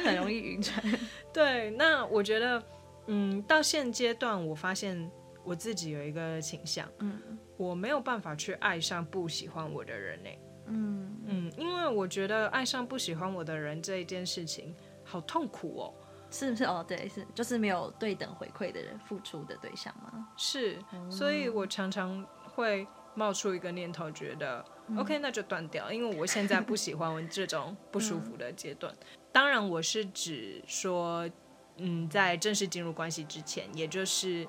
[0.04, 0.84] 很容易晕船。
[1.32, 2.64] 对，那我觉得，
[3.08, 5.12] 嗯，到现阶段我发现。
[5.48, 10.30] 我自己有一个倾向，嗯，我没有办法去爱上不喜欢我的人呢，
[10.68, 15.94] 嗯嗯，因为我觉得爱上不喜欢我的人这一件事情好痛苦哦，
[16.30, 16.66] 是不是？
[16.66, 20.28] 哦，对，是就是没有对等回馈的人付出的对象吗？
[20.36, 20.78] 是，
[21.10, 28.94] 所以我常常会冒出一个念头，觉得、嗯、OK，那就断掉，因为我现在不喜欢这种不舒服的阶段。
[28.94, 31.30] 嗯、当然，我是指说，
[31.78, 34.46] 嗯，在正式进入关系之前，也就是。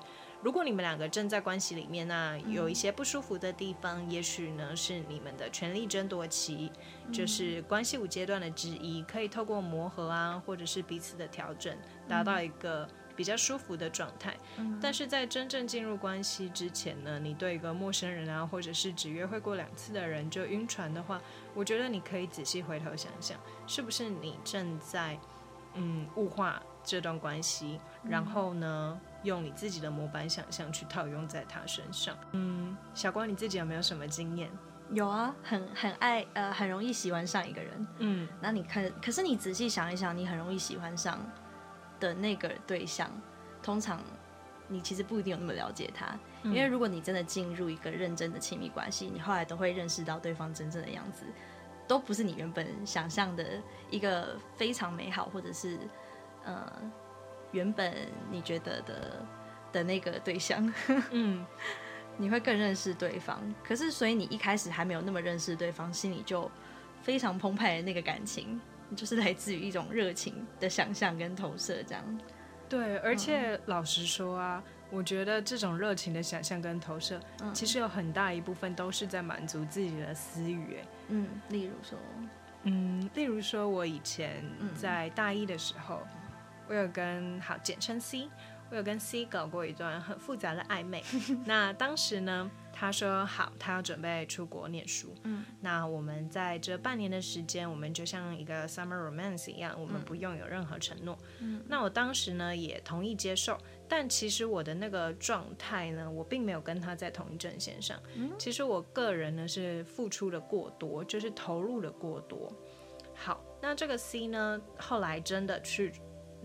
[0.47, 6.71] 如果你们两个正在关系里面，那有一些不舒服的地方，嗯、也许呢是你们的权力争夺期，
[7.05, 14.37] 嗯、就是关系五阶段的之一，可以透过磨合啊，或者是彼此的调整，达到一个比较舒服的状态。
[14.55, 21.21] 嗯、但是在真正进入关系之前呢，你对一个陌生人啊，或者是只约会过两次的人就晕船的话，
[21.53, 25.19] 我觉得你可以仔细回头想想，是不是你正在
[25.73, 32.17] 嗯物化这段关系，然后呢，用你自己的模板想象去套用在他身上。
[32.31, 34.49] 嗯，小光，你自己有没有什么经验？
[34.89, 37.87] 有啊，很很爱呃，很容易喜欢上一个人。
[37.99, 41.19] 嗯，那你看，可是你仔细想一想，你很容易喜欢上
[41.99, 43.11] 的那个对象，
[43.61, 44.01] 通常
[44.67, 46.17] 你其实不一定有那么了解他。
[46.43, 51.25] 嗯，因为如果你真的进入一个认真的亲密关系，你后来都会认识到对方真正的样子，
[51.87, 55.77] 都不是你原本想象的一个非常美好，或者是。
[56.45, 56.65] 呃，
[57.51, 57.93] 原本
[58.29, 59.25] 你觉得的
[59.71, 60.73] 的那个对象，
[61.11, 61.45] 嗯，
[62.17, 63.41] 你会更认识对方。
[63.63, 66.49] 可是，所以你一开始还没有那么认识对方，心里就
[67.01, 68.59] 非常澎湃的那个感情，
[68.95, 72.03] 就是来自于一种热情的想象跟投射，这样。
[72.69, 80.75] 对，而且老实说啊，嗯，我觉得这种热情的想象跟投射，嗯，其实有很大一部分都是在满足自己的私欲。
[80.75, 81.97] 哎，嗯，例如说，
[82.63, 84.43] 嗯，例如说我以前
[84.75, 86.01] 在大一的时候。
[86.67, 88.29] 我有跟好简称 C，
[88.69, 91.03] 我有跟 C 搞过一段很复杂的暧昧。
[91.45, 95.15] 那当时呢，他说好，他要准备出国念书。
[95.23, 101.17] 嗯，那我们在这半年的时间，我们就像一个 summer romance 一样，我们不用有任何承诺。
[101.39, 107.97] 嗯，那我当时呢也同意接受，但其实我的那个状态呢，我并没有跟他在同一阵线上。
[108.15, 112.51] 嗯，其实我个人呢是付出的过多，就是投入的过多。
[113.15, 115.93] 好，那这个 C 呢，后来真的去。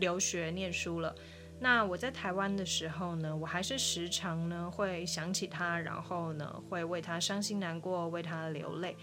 [0.02, 1.14] 留学念书了，
[1.60, 8.96] 那我在台湾的时候呢，我还是时常呢会想起他，然后呢会为他伤心难过，为他流泪。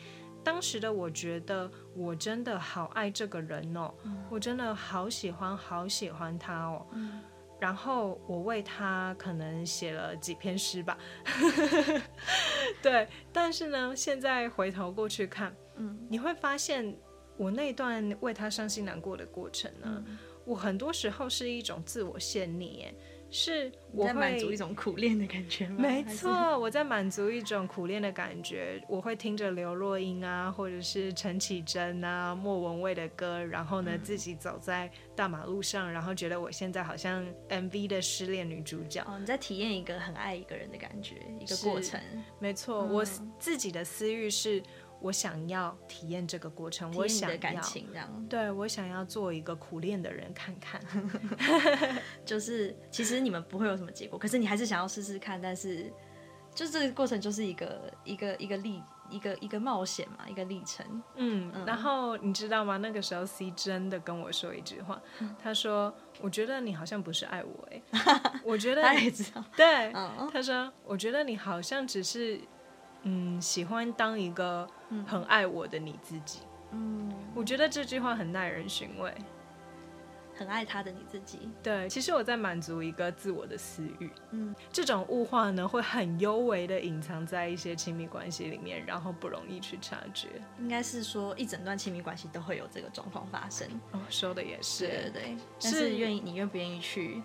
[0.44, 6.86] 当时的我觉得我真的好爱这个人哦，嗯、我真的好喜欢好喜欢他哦。
[6.92, 7.22] 嗯、
[7.62, 10.98] 然后我为他可能写了几篇诗吧。
[12.84, 16.94] 对，但是呢，现在回头过去看，嗯，你会发现
[17.38, 20.04] 我那段为他伤心难过的过程呢。
[20.06, 20.18] 嗯
[20.50, 22.88] 我很多时候是一种自我陷溺，
[23.30, 25.76] 是我在满足一种苦恋的感觉吗？
[25.78, 28.84] 没错，我在满足一种苦恋的感觉。
[28.90, 39.04] 我会听着刘若英啊，或者是陈绮贞啊、莫文蔚的歌，然后呢，自己走在大马路上，然后觉得我现在好像 MV 的失恋女主角。
[39.08, 42.02] 哦，你在体验一个很爱一个人的感觉，一个过程。
[42.40, 43.06] 没错，嗯、我
[43.38, 44.64] 自己的私欲是。
[45.02, 50.82] 我想要体验这个过程，我想要感情这样，对，我想要做一个苦练的人看看，
[52.26, 55.92] 就是其实你们不会有什么结果，可是你还是想要试试看，但是
[56.54, 60.86] 就这个过程就是一个一个一个历一个一个冒险嘛，一个历程。
[61.16, 61.66] 嗯，嗯。
[61.66, 62.78] 然后你知道吗？
[62.78, 65.02] 那个时候 C 真的跟我说一句话，
[65.42, 67.82] 他说：“我觉得你好像不是爱我，哎，
[68.44, 69.94] 我觉得他也知道，对，
[70.32, 72.40] 他说我觉得你好像只是。”
[73.04, 74.68] 嗯，喜欢当一个
[75.06, 76.40] 很爱我的你自己。
[76.72, 79.14] 嗯，我觉得这句话很耐人寻味。
[80.36, 81.50] 很爱他的你自己。
[81.62, 84.10] 对，其实我在满足一个自我的私欲。
[84.32, 90.30] 嗯，这种物化呢，会很幽微的隐藏在一些亲密关系里面，然后不容易去察觉。
[90.58, 93.68] 应该是说，一整段亲密关系都会有这个状况发生。
[93.92, 94.88] 哦，说的也是。
[94.88, 95.38] 对对对。
[95.62, 97.22] 但是愿意，你愿不愿意去？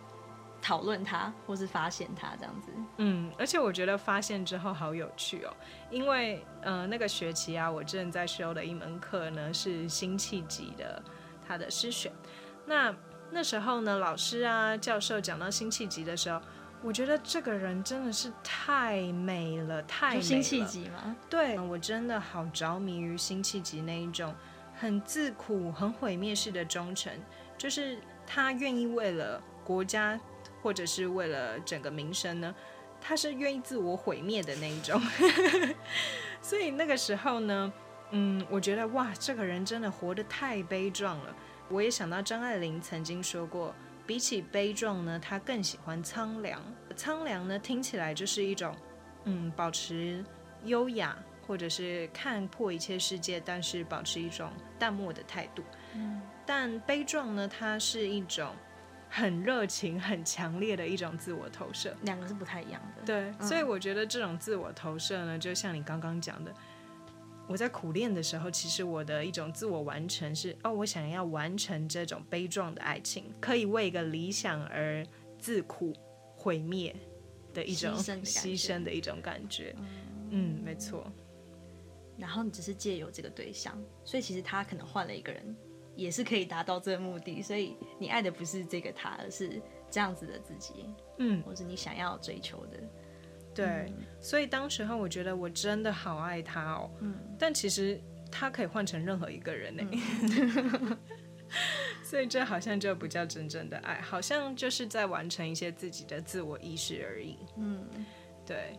[0.65, 2.73] 讨论它，或是发现它，这样子。
[2.97, 5.53] 嗯，而且我觉得发现之后好有趣哦，
[5.91, 11.03] 因为呃那个学期啊，我正在修的一门课呢是辛弃疾的
[11.47, 12.11] 他的诗选。
[12.65, 12.97] 那
[13.31, 16.41] 那时候呢，老师啊教授讲到辛弃疾的时候，
[16.83, 20.23] 我觉得这个人真的是太美了，太美了。
[20.23, 21.15] 辛弃疾吗？
[21.29, 24.35] 对，我真的好着迷于辛弃疾那一种
[24.75, 27.13] 很自苦、很毁灭式的忠诚，
[27.59, 30.19] 就是他愿意为了国家。
[30.65, 32.55] 或者是为了整个名声呢，
[32.99, 34.99] 他是愿意自我毁灭的那一种。
[36.41, 37.71] 所以那个时候呢，
[38.13, 41.37] 嗯，我觉得哇，这个人真的活得太悲壮了。
[41.69, 43.75] 我也想到张爱玲曾经说过，
[44.07, 46.63] 比起悲壮呢，她更喜欢苍凉。
[46.97, 48.75] 苍凉呢，听起来就是一种
[49.25, 50.25] 嗯，保持
[50.65, 51.15] 优雅，
[51.47, 55.63] 或者是看破一切世界，但是保持一种淡漠的态度。
[55.95, 58.55] 嗯，但悲壮呢，它是一种
[59.17, 63.03] 很热情、很强烈的一种自我投射，两个是不太一样的。
[63.07, 66.53] 对，嗯、所以我觉得这种自我投射呢，就像你刚刚讲的，
[67.47, 75.07] 我在苦练的时候，其实我的一种自我完成是，哦，我想要完成这种悲壮的爱情，可以为一个理想而
[75.39, 75.95] 自苦
[76.35, 76.93] 毁灭
[77.53, 79.77] 的一种牺牲的一种感觉。
[79.79, 79.87] 嗯，
[80.31, 81.07] 嗯，没错。
[82.19, 85.57] 然后你只是借由这个对象，所以其实他可能换了一个人，
[85.95, 87.43] 也是可以达到这个目的。
[87.43, 90.87] 所以你爱的不是这个他，而是这样子的自己，
[91.19, 92.79] 嗯，或是你想要追求的。
[93.55, 100.99] 对，嗯、所以当时候我觉得我真的好爱他哦，嗯，但其实他可以换成任何一个人呢，嗯、
[102.03, 107.39] 所以这好像就不叫真正的爱，好像就是在完成一些自己的自我意识而已。
[107.57, 107.87] 嗯，
[108.45, 108.79] 对。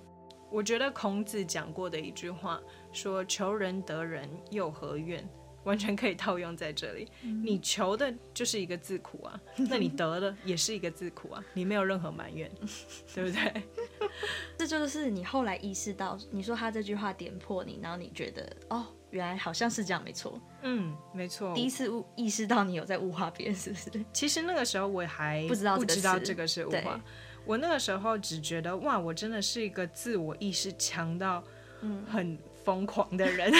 [0.51, 2.61] 我觉得孔子讲过的一句话
[2.93, 5.27] 说：“求人得人，又何怨？”
[5.65, 7.07] 完全可以套用在这里。
[7.23, 12.49] 嗯、你求的就是一个自苦啊， 那你得的也是一个自苦啊，你没有任何埋怨，
[13.13, 13.63] 对不对？
[14.57, 20.39] 这就是你后来意识到，你说他这句话点破你，然后你觉得哦，原来好像是这样，没错。
[20.61, 21.53] 嗯，没错。
[21.53, 24.05] 第一次物意识到你有在物化别人，是不是？
[24.13, 26.99] 其实那个时候我还不知道不知道这个是物化。
[27.45, 31.43] 我那个时候只觉得哇，我真的是一个自我意识强到
[32.07, 33.51] 很疯狂的人。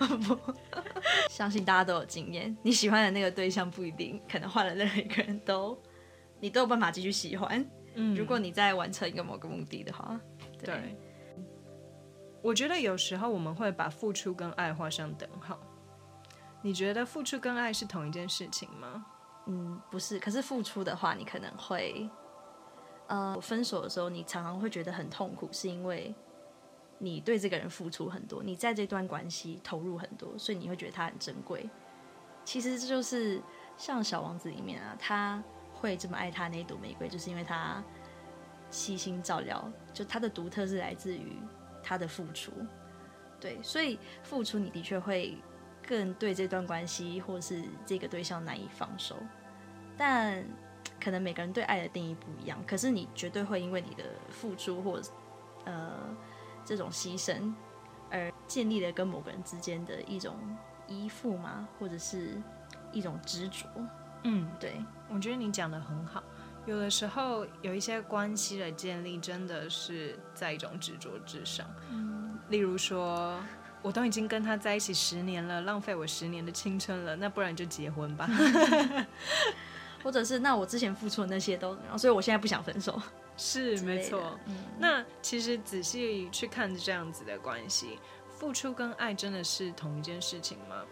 [0.00, 0.38] 嗯、
[1.30, 5.78] 相信大家都有经验，你喜欢的那个对象不一定可能换了任何一个人都，
[6.40, 7.64] 你都有办法继续喜欢。
[7.94, 10.18] 嗯，如果你在完成一个某个目的的话，
[10.58, 10.74] 对。
[10.74, 10.96] 对，
[12.42, 15.60] 我觉得有时候我们会把付出跟爱画上等号。
[16.62, 19.04] 你觉得付出跟爱是同一件事情吗？
[19.46, 20.18] 嗯，不是。
[20.18, 22.08] 可是付出的话，你可能会。
[23.08, 26.14] 呃，分手的时候，你常常会觉得很痛苦，是因为
[27.02, 31.68] 你对这个人付出很多，你在这段关系投入很多，所以你会觉得他很珍贵。
[32.44, 33.42] 其实这就是
[33.76, 37.82] 像《小王子》里面啊，他会这么爱他那一朵玫瑰，就是因为他
[38.70, 41.36] 悉心照料，就他的独特是来自于
[41.82, 42.52] 他的付出。
[43.40, 45.36] 对，所以付出你的确会
[45.86, 49.16] 更对这段关系或是这个对象难以放手，
[49.96, 50.44] 但。
[51.00, 55.00] 可能每个人对爱的定义不一样，可是你绝对会因为你的付出或
[55.64, 55.98] 呃
[56.64, 57.52] 这种牺牲
[58.10, 60.36] 而建立了跟某个人之间的一种
[60.86, 61.68] 依附吗？
[61.78, 62.40] 或者是
[62.92, 63.66] 一种执着？
[64.24, 64.74] 嗯，对，
[65.08, 66.22] 我觉得你讲的很好。
[66.64, 71.66] 有的时候有一些关系的建立真的是在一种执着之上。
[71.90, 73.36] 嗯，例如说，
[73.82, 78.28] 我都已经跟他在一起十年了，浪费我十年的青春了，那不然就结婚吧。
[80.04, 83.00] 或者是那我之前付出的那些都，所以我现在不想分手。
[83.42, 84.38] 是没错。
[84.46, 90.84] 嗯，那其实仔细去看这样子的关系，付出跟爱真的是同一件事情吗？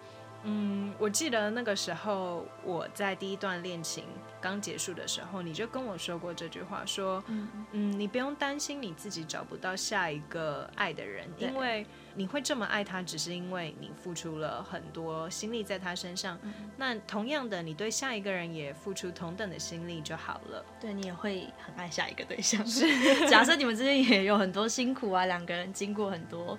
[0.43, 4.05] 嗯，我记得那个时候我在第一段恋情
[4.41, 16.39] 刚结束的时候，你就跟我说过这句话，说，嗯，嗯，你不用担心你自己找不到下一个爱的人，因为你会这么爱他，只是因为你付出了很多心力在他身上。
[16.43, 20.65] 嗯，那同样的，你对下一个人也付出同等的心力就好了。
[20.81, 22.67] 对，你也会很爱下一个对象。
[22.67, 22.89] 是，
[23.29, 26.59] 假设你们之间也有很多辛苦啊，两个人经过很多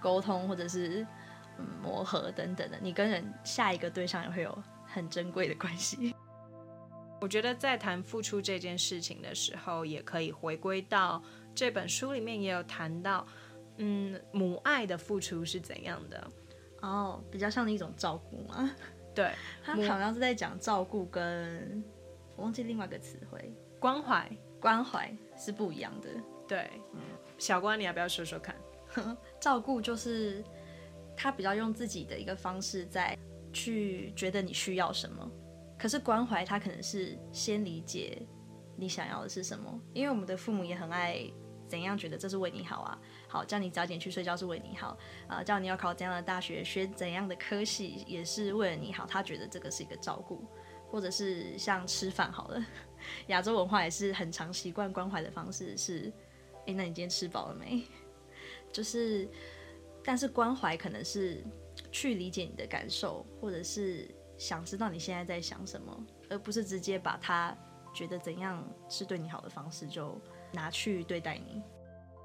[0.00, 1.06] 沟通，或者是。
[1.82, 6.14] 磨合等等的，你跟人下一个对象也会有很珍贵的关系。
[7.20, 11.22] 我觉得在谈付出这件事情的时候，也可以回归到
[11.54, 13.24] 这本书里面也有谈到，
[13.76, 16.30] 嗯，母爱的付出是怎样的？
[16.80, 18.68] 哦，比较像一种照顾吗？
[19.14, 19.30] 对，
[19.62, 21.84] 他好像是在讲照顾跟
[22.34, 24.28] 我忘记另外一个词汇，关怀，
[24.60, 26.08] 关怀是不一样的。
[26.48, 27.00] 对，嗯，
[27.38, 28.56] 小关，你要不要说说看？
[29.38, 30.42] 照顾就是。
[31.16, 33.16] 他比较用自己的一个方式在
[33.52, 35.30] 去觉得你需要什么，
[35.78, 38.22] 可是关怀他可能是先理解
[38.76, 41.30] 你想要的是什么，因为我们的父母也很爱
[41.68, 42.98] 怎样觉得这是为你好啊，
[43.28, 44.96] 好叫你早点去睡觉是为你好
[45.28, 50.44] 啊，叫你要考怎样的大学，学怎样的科系也是为了你好，他觉得这个是一个照顾，
[50.90, 52.64] 或者是像吃饭好了，
[53.28, 56.12] 亚洲文化也是很常习惯关怀的方式是，
[56.66, 57.82] 诶，那你今天吃饱了没？
[58.72, 59.28] 就是。
[60.04, 61.44] 但是关怀可能是
[61.90, 67.56] 去理解你的感受，或者是想知道你现在在想什么，而不是直接把他
[67.94, 70.20] 觉得怎样是对你好的方式就
[70.52, 71.62] 拿去对待你。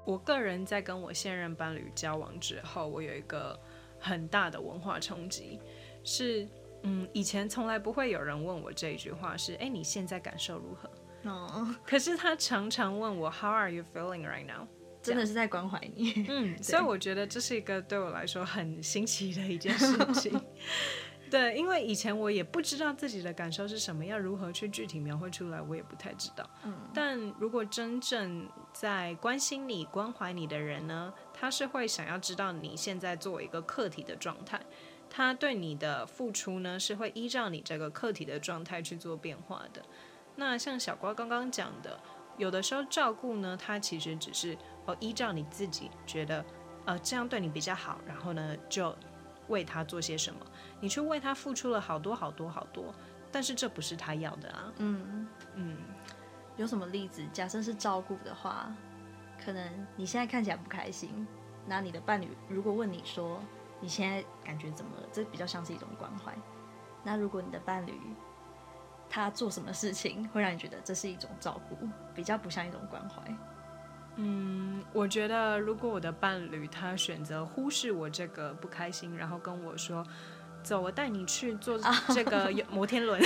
[0.04, 3.58] 我个人在跟我现任伴侣交往之后，我有一个
[3.98, 5.60] 很大的文化冲击，
[6.02, 6.48] 是
[6.82, 10.90] 嗯，以前从来不会有人问我这一句话，是哎，你现在感受如何？
[11.28, 14.66] 哦，可是他常常问我，How are you feeling right now？
[15.08, 20.40] 真的是在关怀你，嗯， 所以我觉得这是一个对我来说很新奇的一件事情。
[21.30, 26.48] 对，因为以前我也不知道自己的感受是什么，要如何去具体描绘出来，我也不太知道。
[26.64, 34.58] 嗯，但如果真正在关心你、关怀你的人呢，他是会想要知道你现在作为一个客体的状态，
[35.10, 39.82] 他对你的付出呢，是会依照你这个客体的状态去做变化的。
[40.36, 42.00] 那像小瓜刚刚讲的，
[42.38, 44.56] 有的时候照顾呢，它其实只是
[44.88, 46.44] 哦依照你自己觉得。
[46.84, 48.96] 呃，这样对你比较好，然后呢，就
[49.48, 50.40] 为他做些什么。
[50.80, 52.94] 你去为他付出了好多好多好多，
[53.30, 54.72] 但是这不是他要的啊。
[54.78, 55.76] 嗯嗯，
[56.56, 57.22] 有什么例子？
[57.30, 58.74] 假设是照顾的话，
[59.44, 61.28] 可能你现在看起来不开心，
[61.66, 63.38] 那你的伴侣如果问你说
[63.80, 65.06] 你现在感觉怎么了？
[65.12, 66.34] 这比较像是一种关怀。
[67.04, 67.92] 那如果你的伴侣
[69.10, 71.76] 他做什么事情会让你觉得这是一种照顾，
[72.14, 73.22] 比较不像一种关怀？
[74.20, 80.04] 嗯，我觉得如果我的伴侣他选择忽视我这个不开心，然后跟我说
[80.64, 81.78] ：“走，我带你去坐
[82.12, 83.20] 这个 摩天轮。”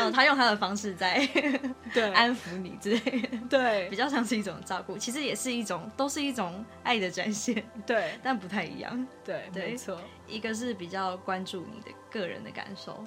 [0.00, 1.26] 嗯，他用他的方式在
[1.92, 9.98] 对安抚你之类的，对，比较像是一种照顾，其实也是一种，都是一种爱的展现，对，但不太一样，对，对没错，
[10.28, 13.02] 一个是比较关注你的个人的感受，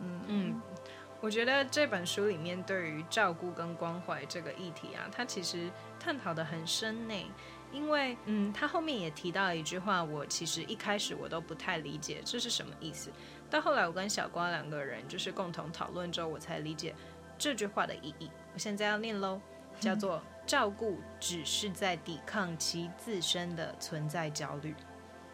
[0.00, 0.60] 嗯嗯。
[1.22, 5.70] 我觉得这本书里面对于照顾跟关怀这个议题啊，它其实
[6.00, 7.14] 探讨的很深呢。
[7.70, 13.08] 因为，嗯，他后面也提到一句话，我其实一开始我都不太理解这是什么意思。
[13.48, 16.92] 到后来我跟小瓜两个人就是共同讨论之后，我才理解
[17.38, 18.28] 这句话的意义。
[18.52, 19.40] 我现在要念喽，
[19.78, 24.74] 叫做 “照顾只是在抵抗其自身的存在焦虑”。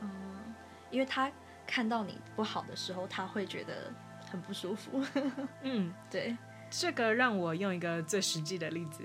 [0.00, 0.54] 嗯，
[0.90, 1.32] 因为他
[1.66, 3.90] 看到你不好的时候，他会觉得。
[4.30, 5.02] 很不舒服。
[5.62, 6.36] 嗯，对，
[6.70, 9.02] 这个让我用一个最实际的例子。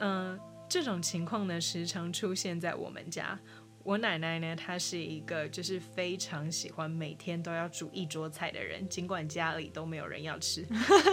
[0.00, 0.38] 嗯
[0.68, 3.38] 这种情况呢，时常出现在我们家。
[3.84, 10.66] 我奶奶呢，她是一个就是非常喜欢每天都要煮一桌菜的人，尽管家里都没有人要吃，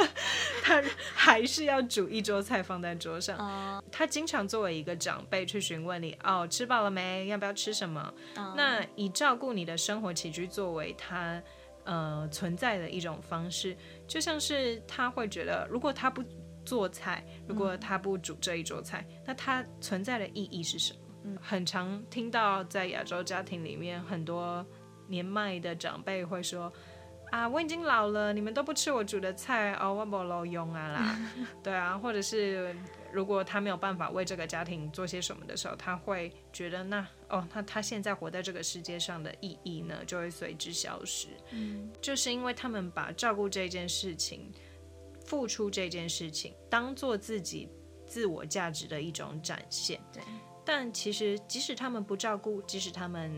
[0.62, 0.84] 她
[1.14, 3.38] 还是要煮一桌菜放在桌上。
[3.38, 7.28] 哦、她经常作为一个长辈去询问你：“哦，吃饱了没？
[7.28, 11.42] 要不要吃什么？”哦、那以照顾你的生活起居作为她。
[11.86, 13.78] 呃，存在的一种方式，
[14.08, 16.24] 就像是他会觉得，如果他不
[16.66, 21.00] 做菜，如果他不煮这一桌菜，嗯、那他存在的意义是什么？
[21.26, 24.66] 嗯，很常听到在亚洲家庭里面，很多
[25.08, 26.72] 年迈的长辈会说
[27.36, 31.20] ：“啊，我已经老了，你们都不吃我煮的菜，哦，我不老用啊啦。
[31.62, 32.76] ”对啊，或者是。
[33.12, 41.30] 如果他没有办法为这个家庭做些什么的时候，他会觉得那哦，那他现在活在这个世界上的意义呢，就会随之消失。
[41.52, 44.52] 嗯，就是因为他们把照顾这件事情、
[45.26, 47.70] 付出这件事情当做自己
[48.06, 49.98] 自我价值的一种展现。
[50.12, 50.22] 对，
[50.66, 53.32] 但其实即使他们不照顾，即使他们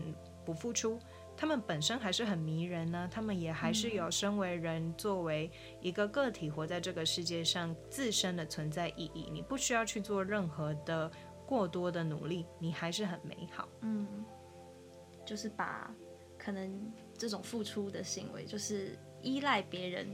[0.44, 0.98] 不付出。
[1.40, 5.48] 他们本身还是很迷人呢，他们也还是有身为人作为
[5.80, 9.30] 一个个体活在这个世界上自身的存在意义。
[9.32, 11.08] 你不需要去做任何的
[11.46, 13.68] 过多的努力，你还是很美好。
[13.82, 14.24] 嗯，
[15.24, 15.94] 就是把
[16.36, 20.08] 可能这种付出的行为，就是依赖别人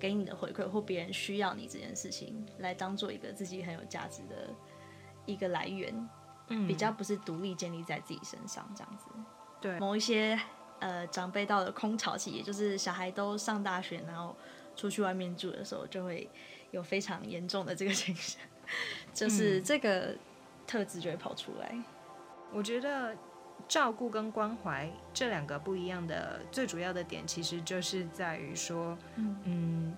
[0.00, 4.52] 给你的回馈，或别人需要你这件事情，来当做一个自己很有价值的
[5.26, 5.94] 一个来源。
[6.48, 9.04] 嗯，比较不是独立建立在自己身上这样子。
[9.60, 10.38] 对，某一些
[10.78, 14.36] 呃长辈到了空巢期，也就是小孩都上大学，然后
[14.76, 16.28] 出去外面住的时候，就会
[16.70, 18.40] 有非常严重的这个倾向，
[19.12, 20.14] 就是这个
[20.66, 21.76] 特质就会跑出来。
[22.52, 23.16] 我觉得
[23.66, 29.36] 照顾跟关怀这两个不一样的最主要的点，其实就是在于说，嗯。
[29.44, 29.96] 嗯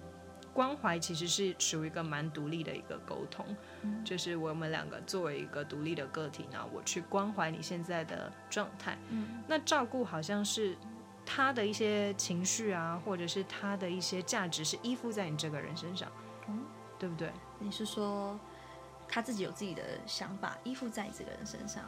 [0.52, 3.46] 关怀其实是属于一个蛮独立的一个沟通，
[3.82, 8.98] 嗯、就是我们两个作为一个独立的个体，然后我去关怀你现在的状态。
[9.10, 10.76] 嗯、那照顾好像是
[11.24, 16.10] 他的一些情绪啊，或者是他的一些价值是依附在你这个人身上，
[16.48, 16.60] 嗯、
[16.98, 17.30] 对不对？
[17.58, 18.38] 你是说？
[19.10, 21.82] 他自己有自己的想法，依附在这个人身上。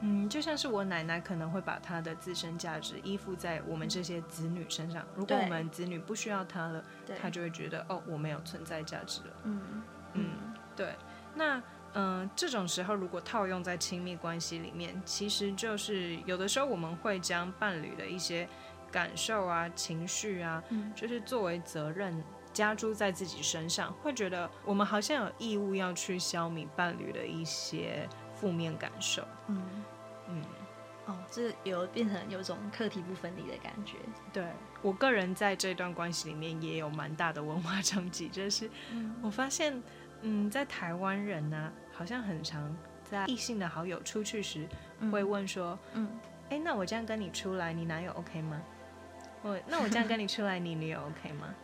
[0.00, 5.04] 嗯，就像是我奶奶可能会把她的自身价值依附在我们这些子女身上。
[5.16, 6.84] 如果我们子女不需要她了，
[7.20, 9.36] 她就会觉得哦，我没有存在价值了。
[9.42, 10.94] 嗯嗯，对。
[11.34, 11.58] 那
[11.94, 18.48] 嗯、呃，这种时候如果套用在亲密关系里面，其实就是有的时候我们会将伴侣的一些
[18.92, 22.22] 感受啊、情绪啊，嗯、就是作为责任。
[22.58, 29.22] 加诸在自己身上，会觉得我们好像有义务要去消弭伴侣的一些负面感受。
[29.46, 29.62] 嗯
[30.26, 30.42] 嗯，
[31.06, 33.98] 哦，这有变成有种课题不分离的感觉。
[34.32, 34.44] 对，
[34.82, 38.68] 我个人在这段关系里面也有蛮大的文化冲击，就是
[39.22, 39.80] 我发现，
[40.22, 44.68] 嗯，在台湾人呢、啊，好像很常在异性的好友出去时
[45.12, 46.10] 会问说，嗯，
[46.50, 48.60] 哎、嗯，那我这样跟你出来，你男友 OK 吗？
[49.42, 51.54] 我那我这样跟你出来，你女友 OK 吗？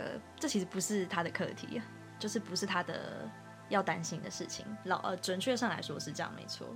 [0.00, 1.80] 哦，呃，这其实不是他的课题，
[2.18, 3.30] 就是不是他的
[3.68, 4.64] 要担心的事情。
[4.84, 6.66] 老呃，准确上来说是这样，没错。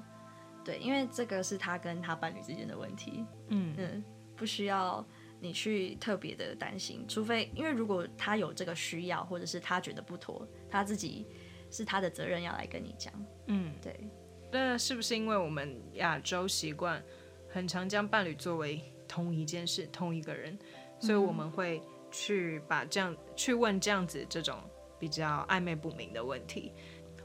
[0.65, 3.25] 对，因为这个是他跟他伴侣之间的问题。
[3.49, 4.05] 嗯嗯，
[4.35, 5.05] 不需要
[5.41, 11.27] 你去特别的担心，除非因为如果他有这个需要，或者是他觉得不妥，他自己
[11.71, 13.13] 是他的责任要来跟你讲。
[13.49, 14.09] 嗯，对。
[14.51, 17.03] 那是不是因为我们亚洲习惯
[17.51, 20.59] 很常将伴侣作为同一件事、同一个人，
[20.99, 21.83] 所以我们会
[22.15, 24.57] 去把这样去问这样子这种
[25.01, 26.73] 比较暧昧不明的问题。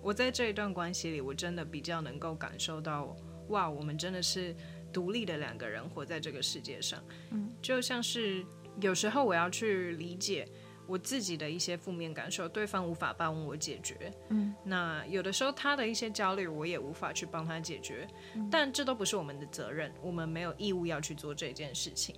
[0.02, 3.16] 我在这一段关系里，我真的比较能够感受到，
[3.50, 4.56] 哇，我们真的是
[4.92, 7.00] 独立的两个人活在这个世界上。
[7.30, 8.44] 嗯，就像是
[8.82, 10.48] 有时候我要去理解
[10.88, 14.12] 我自己的一些负面感受，对方无法帮我解决。
[14.30, 18.08] 嗯，那有的时候他的一些焦虑，我也无法去帮他解决。
[18.34, 22.16] 嗯，但这都不是我们的责任，我们没有义务要去做这件事情。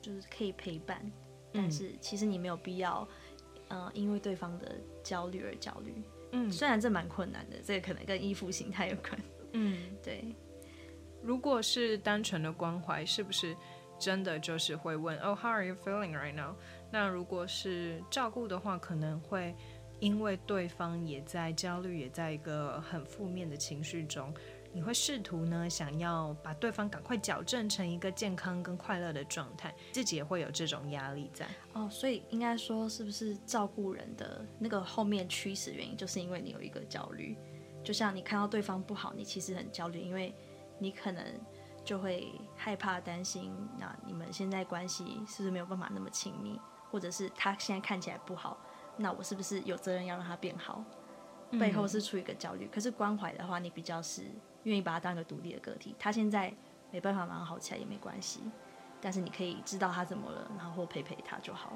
[0.00, 1.10] 就是可以陪伴，
[1.54, 3.08] 但是其实你没有必要，
[3.68, 5.94] 呃，因为对方的焦虑而焦虑。
[6.32, 9.18] 嗯，虽然这蛮困难的，这个可能跟依附心态有关。
[9.52, 10.24] 嗯， 对。
[11.22, 13.56] 如果是单纯的关怀，是不是
[13.98, 16.54] 真的就是会问哦，How are you feeling right now？
[16.90, 19.54] 那如果是照顾的话，可能会
[20.00, 24.34] 因为对方也在焦虑，也在一个很负面的情绪中。
[24.74, 31.88] 你会试图呢，想要把对方赶快矫正成一个健康跟快乐的状态，自己也会有这种压力在哦。
[31.88, 37.38] 所以应该说，是不是照顾人的那个后面驱使原因，就是因为你有一个焦虑？
[37.84, 40.34] 就像你看到对方不好，你其实很焦虑，因为
[40.80, 41.24] 你可能
[41.84, 46.58] 就会害怕、担心，那你们现在关系是不是没有办法那么亲密？
[46.90, 48.58] 或者是他现在看起来不好，
[48.96, 50.84] 那我是不是有责任要让他变好？
[51.60, 52.64] 背后是出于一个焦虑。
[52.64, 54.24] 嗯、可是关怀的话，你比较是。
[54.64, 56.52] 愿意把他当一个独立的个体，他现在
[56.90, 58.40] 没办法马上好起来也没关系，
[59.00, 61.72] 但是你可以知道他怎么了，然后陪陪他就好。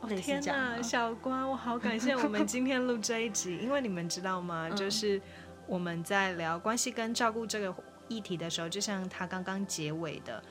[0.00, 4.68] 哦、天哪，小瓜，我好感谢我们今天录这一集，因为你们知道吗？
[4.76, 5.20] 就是
[5.66, 7.74] 我们在聊关系跟照顾这个
[8.08, 10.42] 议题的时候，就像他刚刚结尾的，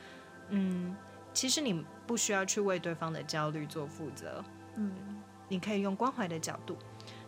[0.50, 0.96] 嗯，
[1.34, 4.44] 其实你不需要去为对方的焦虑做负责，
[4.76, 6.76] 嗯，你可以用关怀的角度。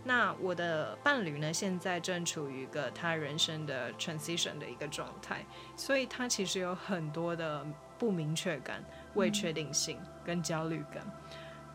[0.07, 5.43] 那我的伴侣呢，现在正处于一个他人生的 transition 的一个状态，
[5.75, 7.65] 所以他其实有很多的
[7.97, 8.83] 不明确感、
[9.15, 11.03] 未确定性跟焦虑感。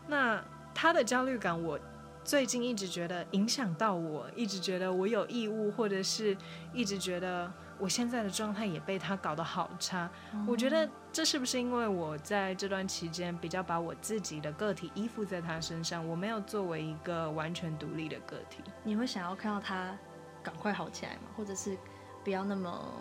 [0.07, 0.41] 那
[0.73, 1.77] 他的焦虑感，我
[2.23, 6.35] 最近一直觉得影响到我，一直觉得我有义务，或者是
[6.73, 7.51] 一直觉得。
[7.81, 18.63] 我现在的状态也被他搞得好差，嗯、我觉得这是不是因为我在这段期间比较把我自己的个体依附在他身上，我没有作为一个完全独立的个体。
[18.83, 19.97] 你会想要看到他
[20.43, 21.21] 赶快好起来吗？
[21.35, 21.75] 或者是
[22.23, 22.93] 不要那么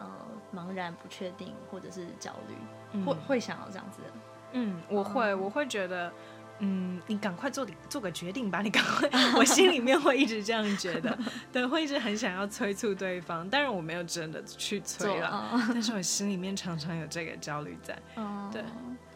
[0.00, 0.08] 呃
[0.52, 2.56] 茫然不确定，或者是焦虑？
[2.94, 4.08] 嗯、会会想要这样子的？
[4.54, 6.12] 嗯，我会，嗯、我会觉得。
[6.64, 11.18] 嗯，你赶快做做个决定吧，你赶快， 我心里面会一直这样觉得，
[11.52, 18.62] 对，会一直很想要催促对方，但是我没有真的去催了，哦、但是我心里面常常有这个焦虑在，哦、对，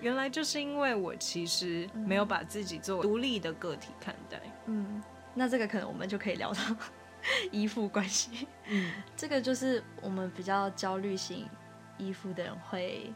[0.01, 5.01] 原来就是因为我其实没有把自己作为独立的个体看待，嗯，
[5.32, 6.61] 那这个可能我们就可以聊到
[7.53, 11.49] 依附关系，嗯，这个就是我们比较焦虑型
[11.97, 13.14] 依附的人会。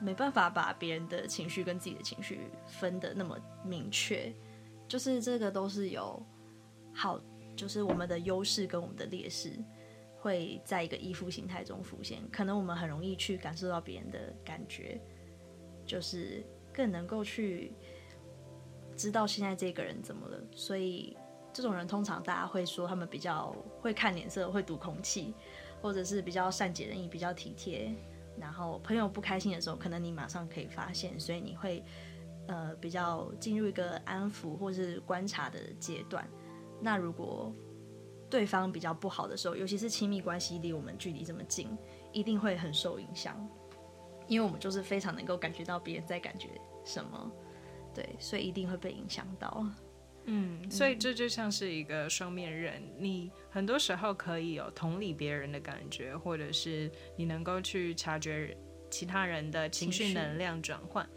[0.00, 4.32] 没办法把别人的情绪跟自己的情绪分得那么明确，
[4.86, 6.22] 就是这个都是有
[6.94, 7.20] 好，
[7.56, 9.52] 就是我们的优势跟我们的劣势
[10.18, 12.20] 会在一个依附形态中浮现。
[12.30, 15.00] 可能我们很容易去感受到别人的感觉，
[15.86, 17.72] 就是更能够去
[18.96, 20.38] 知道现在这个人怎么了。
[20.52, 21.16] 所以
[21.52, 25.32] 这种人通常大家会说他们比较会看脸色，会读空气，
[25.80, 27.94] 或者是比较善解人意，比较体贴。
[28.38, 31.84] 然后朋友不开心的时候，可能你马上可以发现，所以你会
[32.48, 36.28] 呃比较进入一个安抚或是观察的阶段。
[36.80, 37.52] 那如果
[38.28, 41.68] 对方比较不好的时候，尤其是亲密关系离我们距离这么近，
[42.12, 43.36] 一定会很受影响，
[44.26, 46.48] 因为我们就是非常能够感觉到别人在感觉
[46.84, 47.30] 什么，
[47.94, 49.64] 对，所以一定会被影响到。
[50.28, 58.56] 嗯，所以这就像是一个双面人，你很多时候可以有同理别人的感觉，或者是你能够去察觉
[58.90, 61.08] 其他人的情绪能量转换，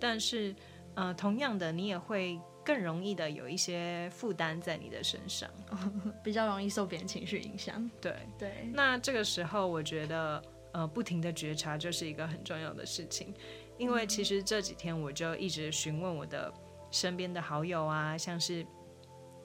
[0.00, 0.54] 但是，
[0.94, 5.50] 呃，同样的，你也会更容易的有一些负担在你的身上，
[6.24, 7.90] 比较容易受别人情绪影响。
[8.00, 8.12] 对。
[8.38, 10.42] 对，对那这个时候，我觉得，
[10.72, 13.34] 呃，不停的觉察就是一个很重要的事情，
[13.76, 16.50] 因为其实这几天我就一直询问我的。
[16.94, 18.64] 身边的好友啊，像是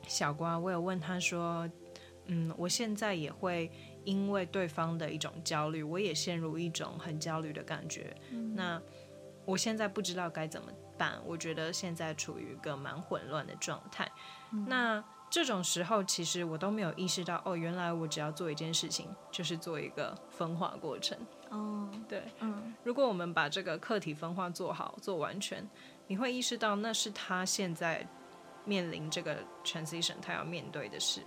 [0.08, 1.68] 小瓜，我有问他说，
[2.28, 3.72] 嗯，我现在也会
[4.04, 8.16] 因为对方的一种焦虑，我也陷入一种很焦虑的感觉。
[8.30, 8.80] 嗯、那
[9.46, 14.08] 我现在不知道该怎么办，我觉得现在处于一个蛮混乱的状态。
[14.52, 21.18] 嗯、那这种时候，其实我都没有意识到，哦，原来我只要做一件事情，就是做一个分化过程。
[21.50, 25.68] 哦，对，嗯，如果我们把这个课题分化做好、做完全，
[26.10, 28.04] 你会意识到那是他现在
[28.66, 31.22] 面临这个 transition，他要面对的事，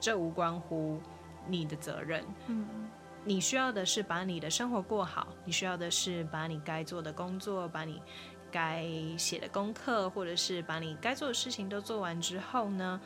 [0.00, 1.00] 这无关乎
[1.46, 2.24] 你的责任。
[2.48, 2.90] 嗯，
[3.24, 8.02] 你需要的是把你的生活过好，你需要的是把你该做的工作，把你
[8.50, 8.84] 该
[9.16, 13.00] 写的功课，或者是把你该做的事情都做完之后呢，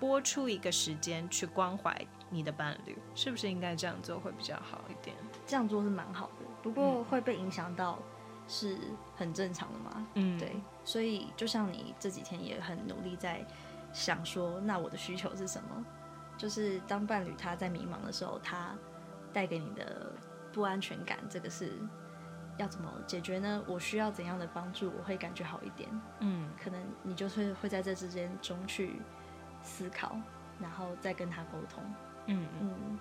[0.00, 1.96] 拨出一个时间去关怀
[2.28, 5.14] 你的伴侣，是不是应该这样做会比较好一点？
[5.46, 8.00] 这样做是蛮好的，不过会被影响到
[8.48, 8.76] 是
[9.14, 10.06] 很正常的嘛。
[10.14, 13.44] 嗯，对，所以就像你这几天也很努力在
[13.92, 15.84] 想说，那我的需求是什么？
[16.36, 18.74] 就是当伴侣他在迷茫的时候，他
[19.32, 20.12] 带给你的
[20.52, 21.72] 不安全感，这个是
[22.58, 23.62] 要怎么解决呢？
[23.66, 25.88] 我需要怎样的帮助，我会感觉好一点？
[26.20, 29.00] 嗯，可能你就是会在这之间中去。
[29.64, 30.16] 思考，
[30.58, 31.84] 然后再跟他沟通。
[32.26, 32.98] 嗯嗯。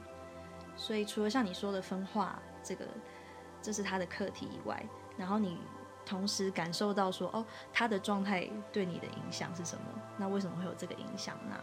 [0.75, 2.85] 所以除了像你说的分化这个，
[3.63, 4.85] 这是他的课题以外，
[5.17, 5.57] 然后你
[6.05, 9.83] 同时感受到说，哦，他的状态对你的影响是什么？
[10.17, 11.37] 那为什么会有这个影响？
[11.49, 11.59] 那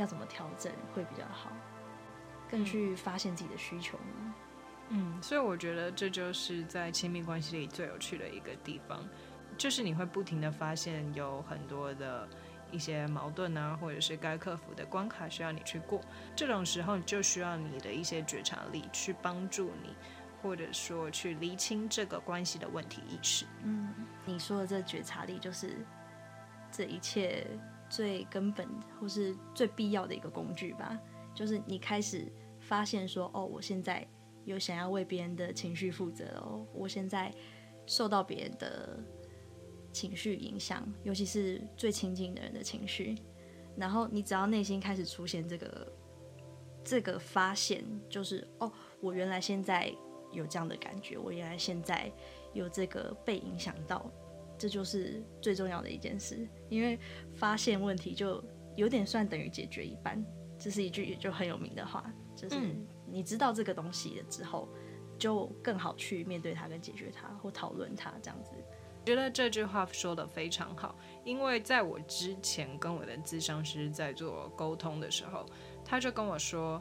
[0.00, 1.50] 要怎么调整会比较好？
[2.50, 4.34] 更去发现自己的需求呢？
[4.88, 9.04] 嗯，所以我觉得这就是在亲密关系里最有趣的一个地方，
[9.56, 12.28] 就是你会不停的发现有很多的。
[12.74, 16.00] 一些矛盾啊，或者是该克服的关卡需要你去过，
[16.34, 19.94] 这种时候就需要你的一些觉察力去帮助你，
[20.42, 23.46] 或者说去厘清这个关系的问题意识。
[23.62, 23.94] 嗯，
[24.26, 25.86] 你说的这觉察力就是
[26.70, 27.46] 这一切
[27.88, 28.68] 最根本
[29.00, 30.98] 或是最必要的一个工具吧？
[31.34, 32.30] 就是你开始
[32.60, 34.06] 发现说，哦，我现在
[34.44, 37.32] 有想要为别人的情绪负责哦，我现在
[37.86, 38.98] 受到别人的。
[39.94, 43.14] 情绪影响，尤其是最亲近的人的情绪。
[43.76, 45.92] 然后你只要内心开始出现这个
[46.82, 48.72] 这个发现，就是哦，
[49.02, 49.94] 我原来现在
[50.32, 52.10] 有这样的感觉，我原来现在
[52.52, 54.10] 有这个被影响到，
[54.58, 56.48] 这就是最重要的一件事。
[56.68, 56.98] 因为
[57.34, 58.42] 发现问题就
[58.76, 60.24] 有点算等于解决一半，
[60.58, 62.56] 这是一句也就很有名的话，就是
[63.06, 64.68] 你知道这个东西了之后，
[65.18, 68.52] 就更好去面对它跟解决它或讨论它这样子。
[69.00, 75.44] 我觉得这句话说的非常好，因为在我之前跟我的咨商师在做沟通的时候，
[75.84, 76.80] 他就跟我说，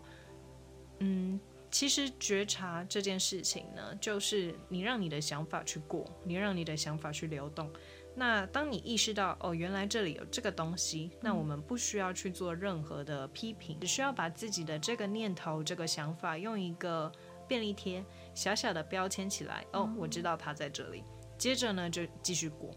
[0.99, 1.39] 嗯，
[1.71, 7.71] 其实觉察这件事情呢，就是你让你的想法去过，你让你的想法去流动。
[8.13, 17.09] 那当你意识到哦，原来这里有这个东西，那我们不需要去做任何的批评，只需要把自己的这个念头、这个想法用一个
[17.47, 18.03] 便利贴
[18.35, 19.65] 小小的标签起来。
[19.71, 21.05] 哦，我知道它在这里。
[21.37, 22.69] 接着呢，就继续过。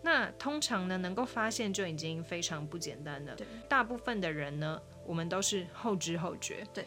[0.00, 3.36] 那通常呢，能够发现就已经非常不简单了。
[3.36, 6.66] 对，大部分的人呢，我们都是后知后觉。
[6.72, 6.84] 对。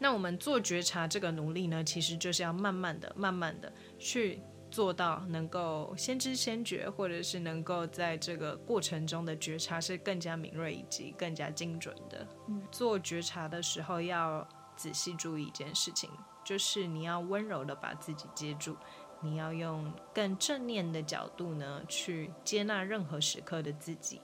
[0.00, 4.40] 那我们做觉察这个努力呢，其实就是要慢慢的、慢慢的去
[4.70, 12.26] 做到能够先知先觉，或者是能够在这个过程中的觉察是更加敏锐以及更加精准的。
[12.48, 12.62] 嗯。
[12.72, 16.08] 做觉察的时候要仔细注意一件事情，
[16.42, 18.74] 就是你要温柔的把自己接住。
[19.22, 24.18] 你要用更正念的角度呢，去接纳任何时刻的自己。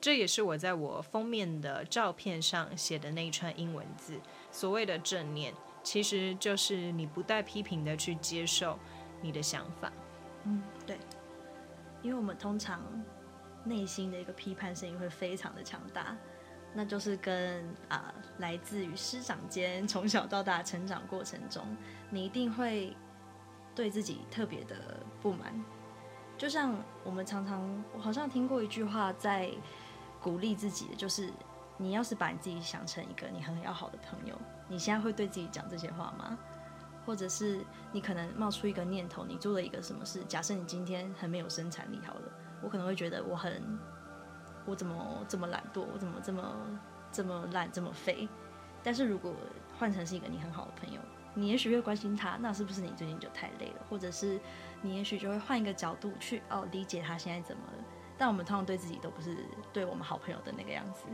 [0.00, 4.18] 这也是我在我封面的照片上写的那一串英文字。
[4.50, 8.78] 所谓的正念，其实就是你不带批评的去接受
[9.20, 9.92] 你的想法。
[10.44, 10.98] 嗯，对。
[12.02, 12.82] 因为我们通常
[13.64, 16.16] 内心的一个批判声音会非常的强大，
[16.72, 21.76] 那就是跟啊、来自于师长间从小到大成长过程中，
[22.10, 22.96] 你一定会。
[23.72, 25.64] 对自己特别的不满，
[26.36, 29.48] 就像我们常常，我好像听过一句话，在
[30.20, 31.30] 鼓励自己的，就是
[31.80, 36.38] 你要是把你自己想成一个你很要好的朋友，你现在会对自己讲这些话吗？
[37.06, 40.22] 或者是你可能冒出一个念头，你做了一个什么事？
[40.24, 43.78] 假设你今天很没有生产力，好了，我可能会觉得我很，
[44.66, 45.86] 我怎么这么懒惰？
[45.90, 48.28] 我怎么这么这么烂，这么废？
[48.82, 49.34] 但是如果
[49.78, 51.00] 换成是一个你很好的朋友。
[51.32, 53.86] 你也许会关心他，那是不是你最近就太累了？
[53.88, 54.38] 或者是
[54.82, 57.84] 你也许就会换一个角度去哦理解他现在怎么了？
[58.18, 61.04] 但我们通常对自己都不是对我们好朋友的那个样子，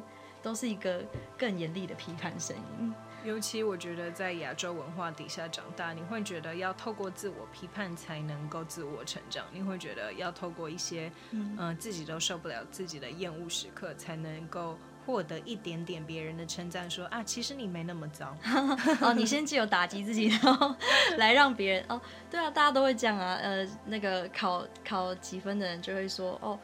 [0.47, 1.03] 都是一个
[1.37, 2.95] 更严厉的批判声音。
[3.25, 18.37] 尤其我觉得在亚洲文化底下长大，你会觉得要透过自我批判才能够自我成长，你会觉得要透过一些嗯、呃、自己都受不了自己的厌恶时刻才能够获得一点点别人的称赞，说啊，其实你没那么糟。
[19.03, 20.73] 哦，你先借由打击自己，然后
[21.17, 23.35] 来让别人哦，对啊，大家都会这样啊。
[23.35, 26.57] 呃，那个考考几分的人就会说，哦，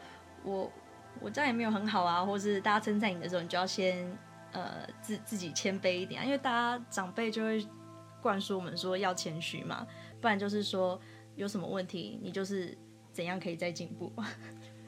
[0.43, 0.71] 我
[1.21, 4.05] 我这样也没有很好啊，或是大家称赞你的时候，你就要先
[4.51, 7.65] 呃自自己谦卑一点啊，因为大家长辈就会
[8.21, 9.87] 灌输我们说要谦虚嘛，
[10.21, 10.99] 不然就是说
[11.35, 12.77] 有什么问题，你就是
[13.11, 14.11] 怎样可以再进步。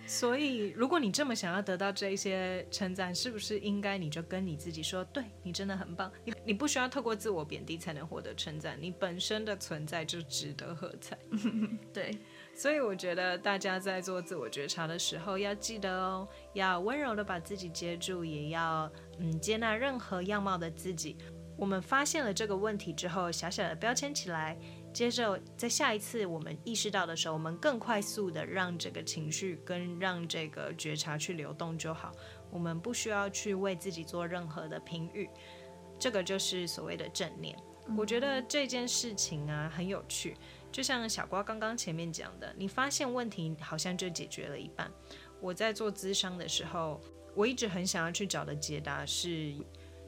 [0.08, 11.18] 所以，如果你这么想要得到这一些称赞，是不是应该你就跟你自己说，对，你真的很棒，你你不需要透过自我贬低才能获得称赞，你本身的存在就值得喝彩。
[11.92, 12.16] 对，
[12.56, 18.90] 所以我觉得大家在做自我觉察的时候，要记得哦，要温柔的把自己接住，也要
[19.20, 21.18] 嗯接纳任何样貌的自己。
[21.58, 24.58] 我们发现了这个问题之后，小小的标签起来。
[24.94, 32.14] 接着，在下一次我们意识到的时候，我们更快速的让这个情绪跟让这个觉察去流动就好。
[32.50, 35.30] 我们不需要去为自己做任何的评语，
[36.00, 37.58] 这个就是所谓的正念。
[37.98, 40.38] 我觉得这件事情啊很有趣，
[40.76, 44.92] 就像小瓜刚刚前面讲的，你发现问题好像就解决了一半。
[45.40, 47.00] 我在做咨商的时候，
[47.34, 49.56] 我一直很想要去找的解答是，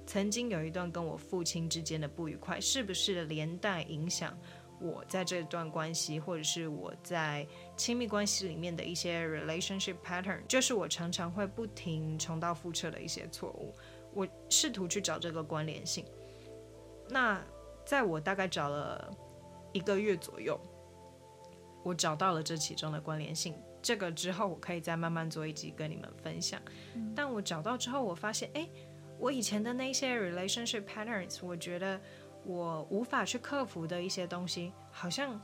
[0.05, 4.37] 曾经有一段跟我父亲之间的不愉快，是不是连带影响？
[4.81, 7.47] 我在这段关系，或者是我在
[7.77, 13.73] 亲密关系里面的一些 relationship pattern，就是我常常会不停重蹈覆辙的一些错误。
[14.13, 16.03] 我试图去找这个关联性。
[17.07, 17.41] 那
[17.85, 19.09] 在我大概找了
[19.77, 20.59] 一个月左右，
[21.83, 23.53] 我找到了这其中的关联性。
[23.81, 26.59] 这个之后，我可以再慢慢做一集跟你们分享。
[27.15, 28.67] 但我找到之后，我发现，哎，
[29.19, 31.99] 我以前的那些 relationship patterns，我觉得。
[32.45, 35.37] 我无法去克服的一些东西，好像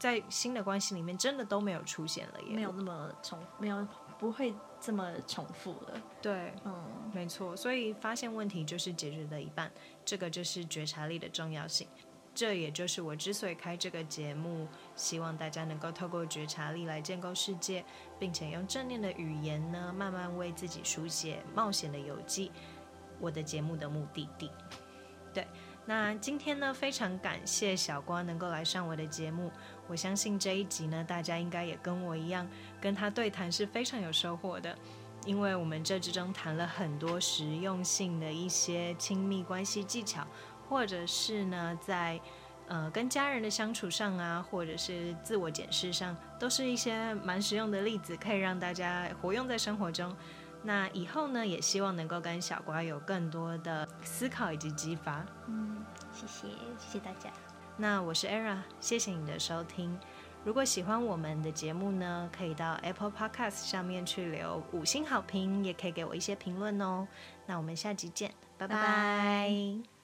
[0.00, 3.86] 在新的关系里面真的都没有出现了，耶没有那么重，没有
[4.18, 6.02] 不会这么重复了。
[6.20, 6.74] 对，嗯，
[7.14, 7.56] 没错。
[7.56, 9.70] 所以发现问题就是解决的一半，
[10.04, 11.86] 这个就是觉察力的重要性。
[12.34, 17.84] 这也就是我之所以开这个节目，希望大家能够透过觉察力来建构世界，
[18.18, 22.50] 并且用正念的语言呢，慢慢为自己书写冒险的游记。
[23.18, 24.50] 我的节目的目的地，
[25.34, 25.46] 对。
[25.86, 29.50] 那今天呢，非常感谢小瓜能够来上我的节目。
[29.88, 32.48] 我相信这一集呢，大家应该也跟我一样，
[32.80, 34.78] 跟他对谈是非常有收获的，
[35.26, 40.24] 因为我们这之中谈了很多实用性的一些亲密关系技巧，
[40.70, 42.18] 或者是呢，在
[42.68, 50.14] 呃跟家人的相处上啊，或者是自我检视上，都是一些蛮实用的例子，可以让大家活用在生活中。
[50.62, 55.26] 那以后呢，也希望能够跟小瓜有更多的思考以及激发。
[55.48, 56.46] 嗯，谢谢，
[56.78, 57.30] 谢谢大家。
[57.76, 59.98] 那我是 Era，谢谢你的收听。
[60.44, 67.08] 如果喜欢我们的节目呢，可以到 Apple Podcast 上面去留五星好评，也可以给我一些评论哦。
[67.46, 68.74] 那我们下集见，拜拜。
[68.74, 69.99] 拜拜。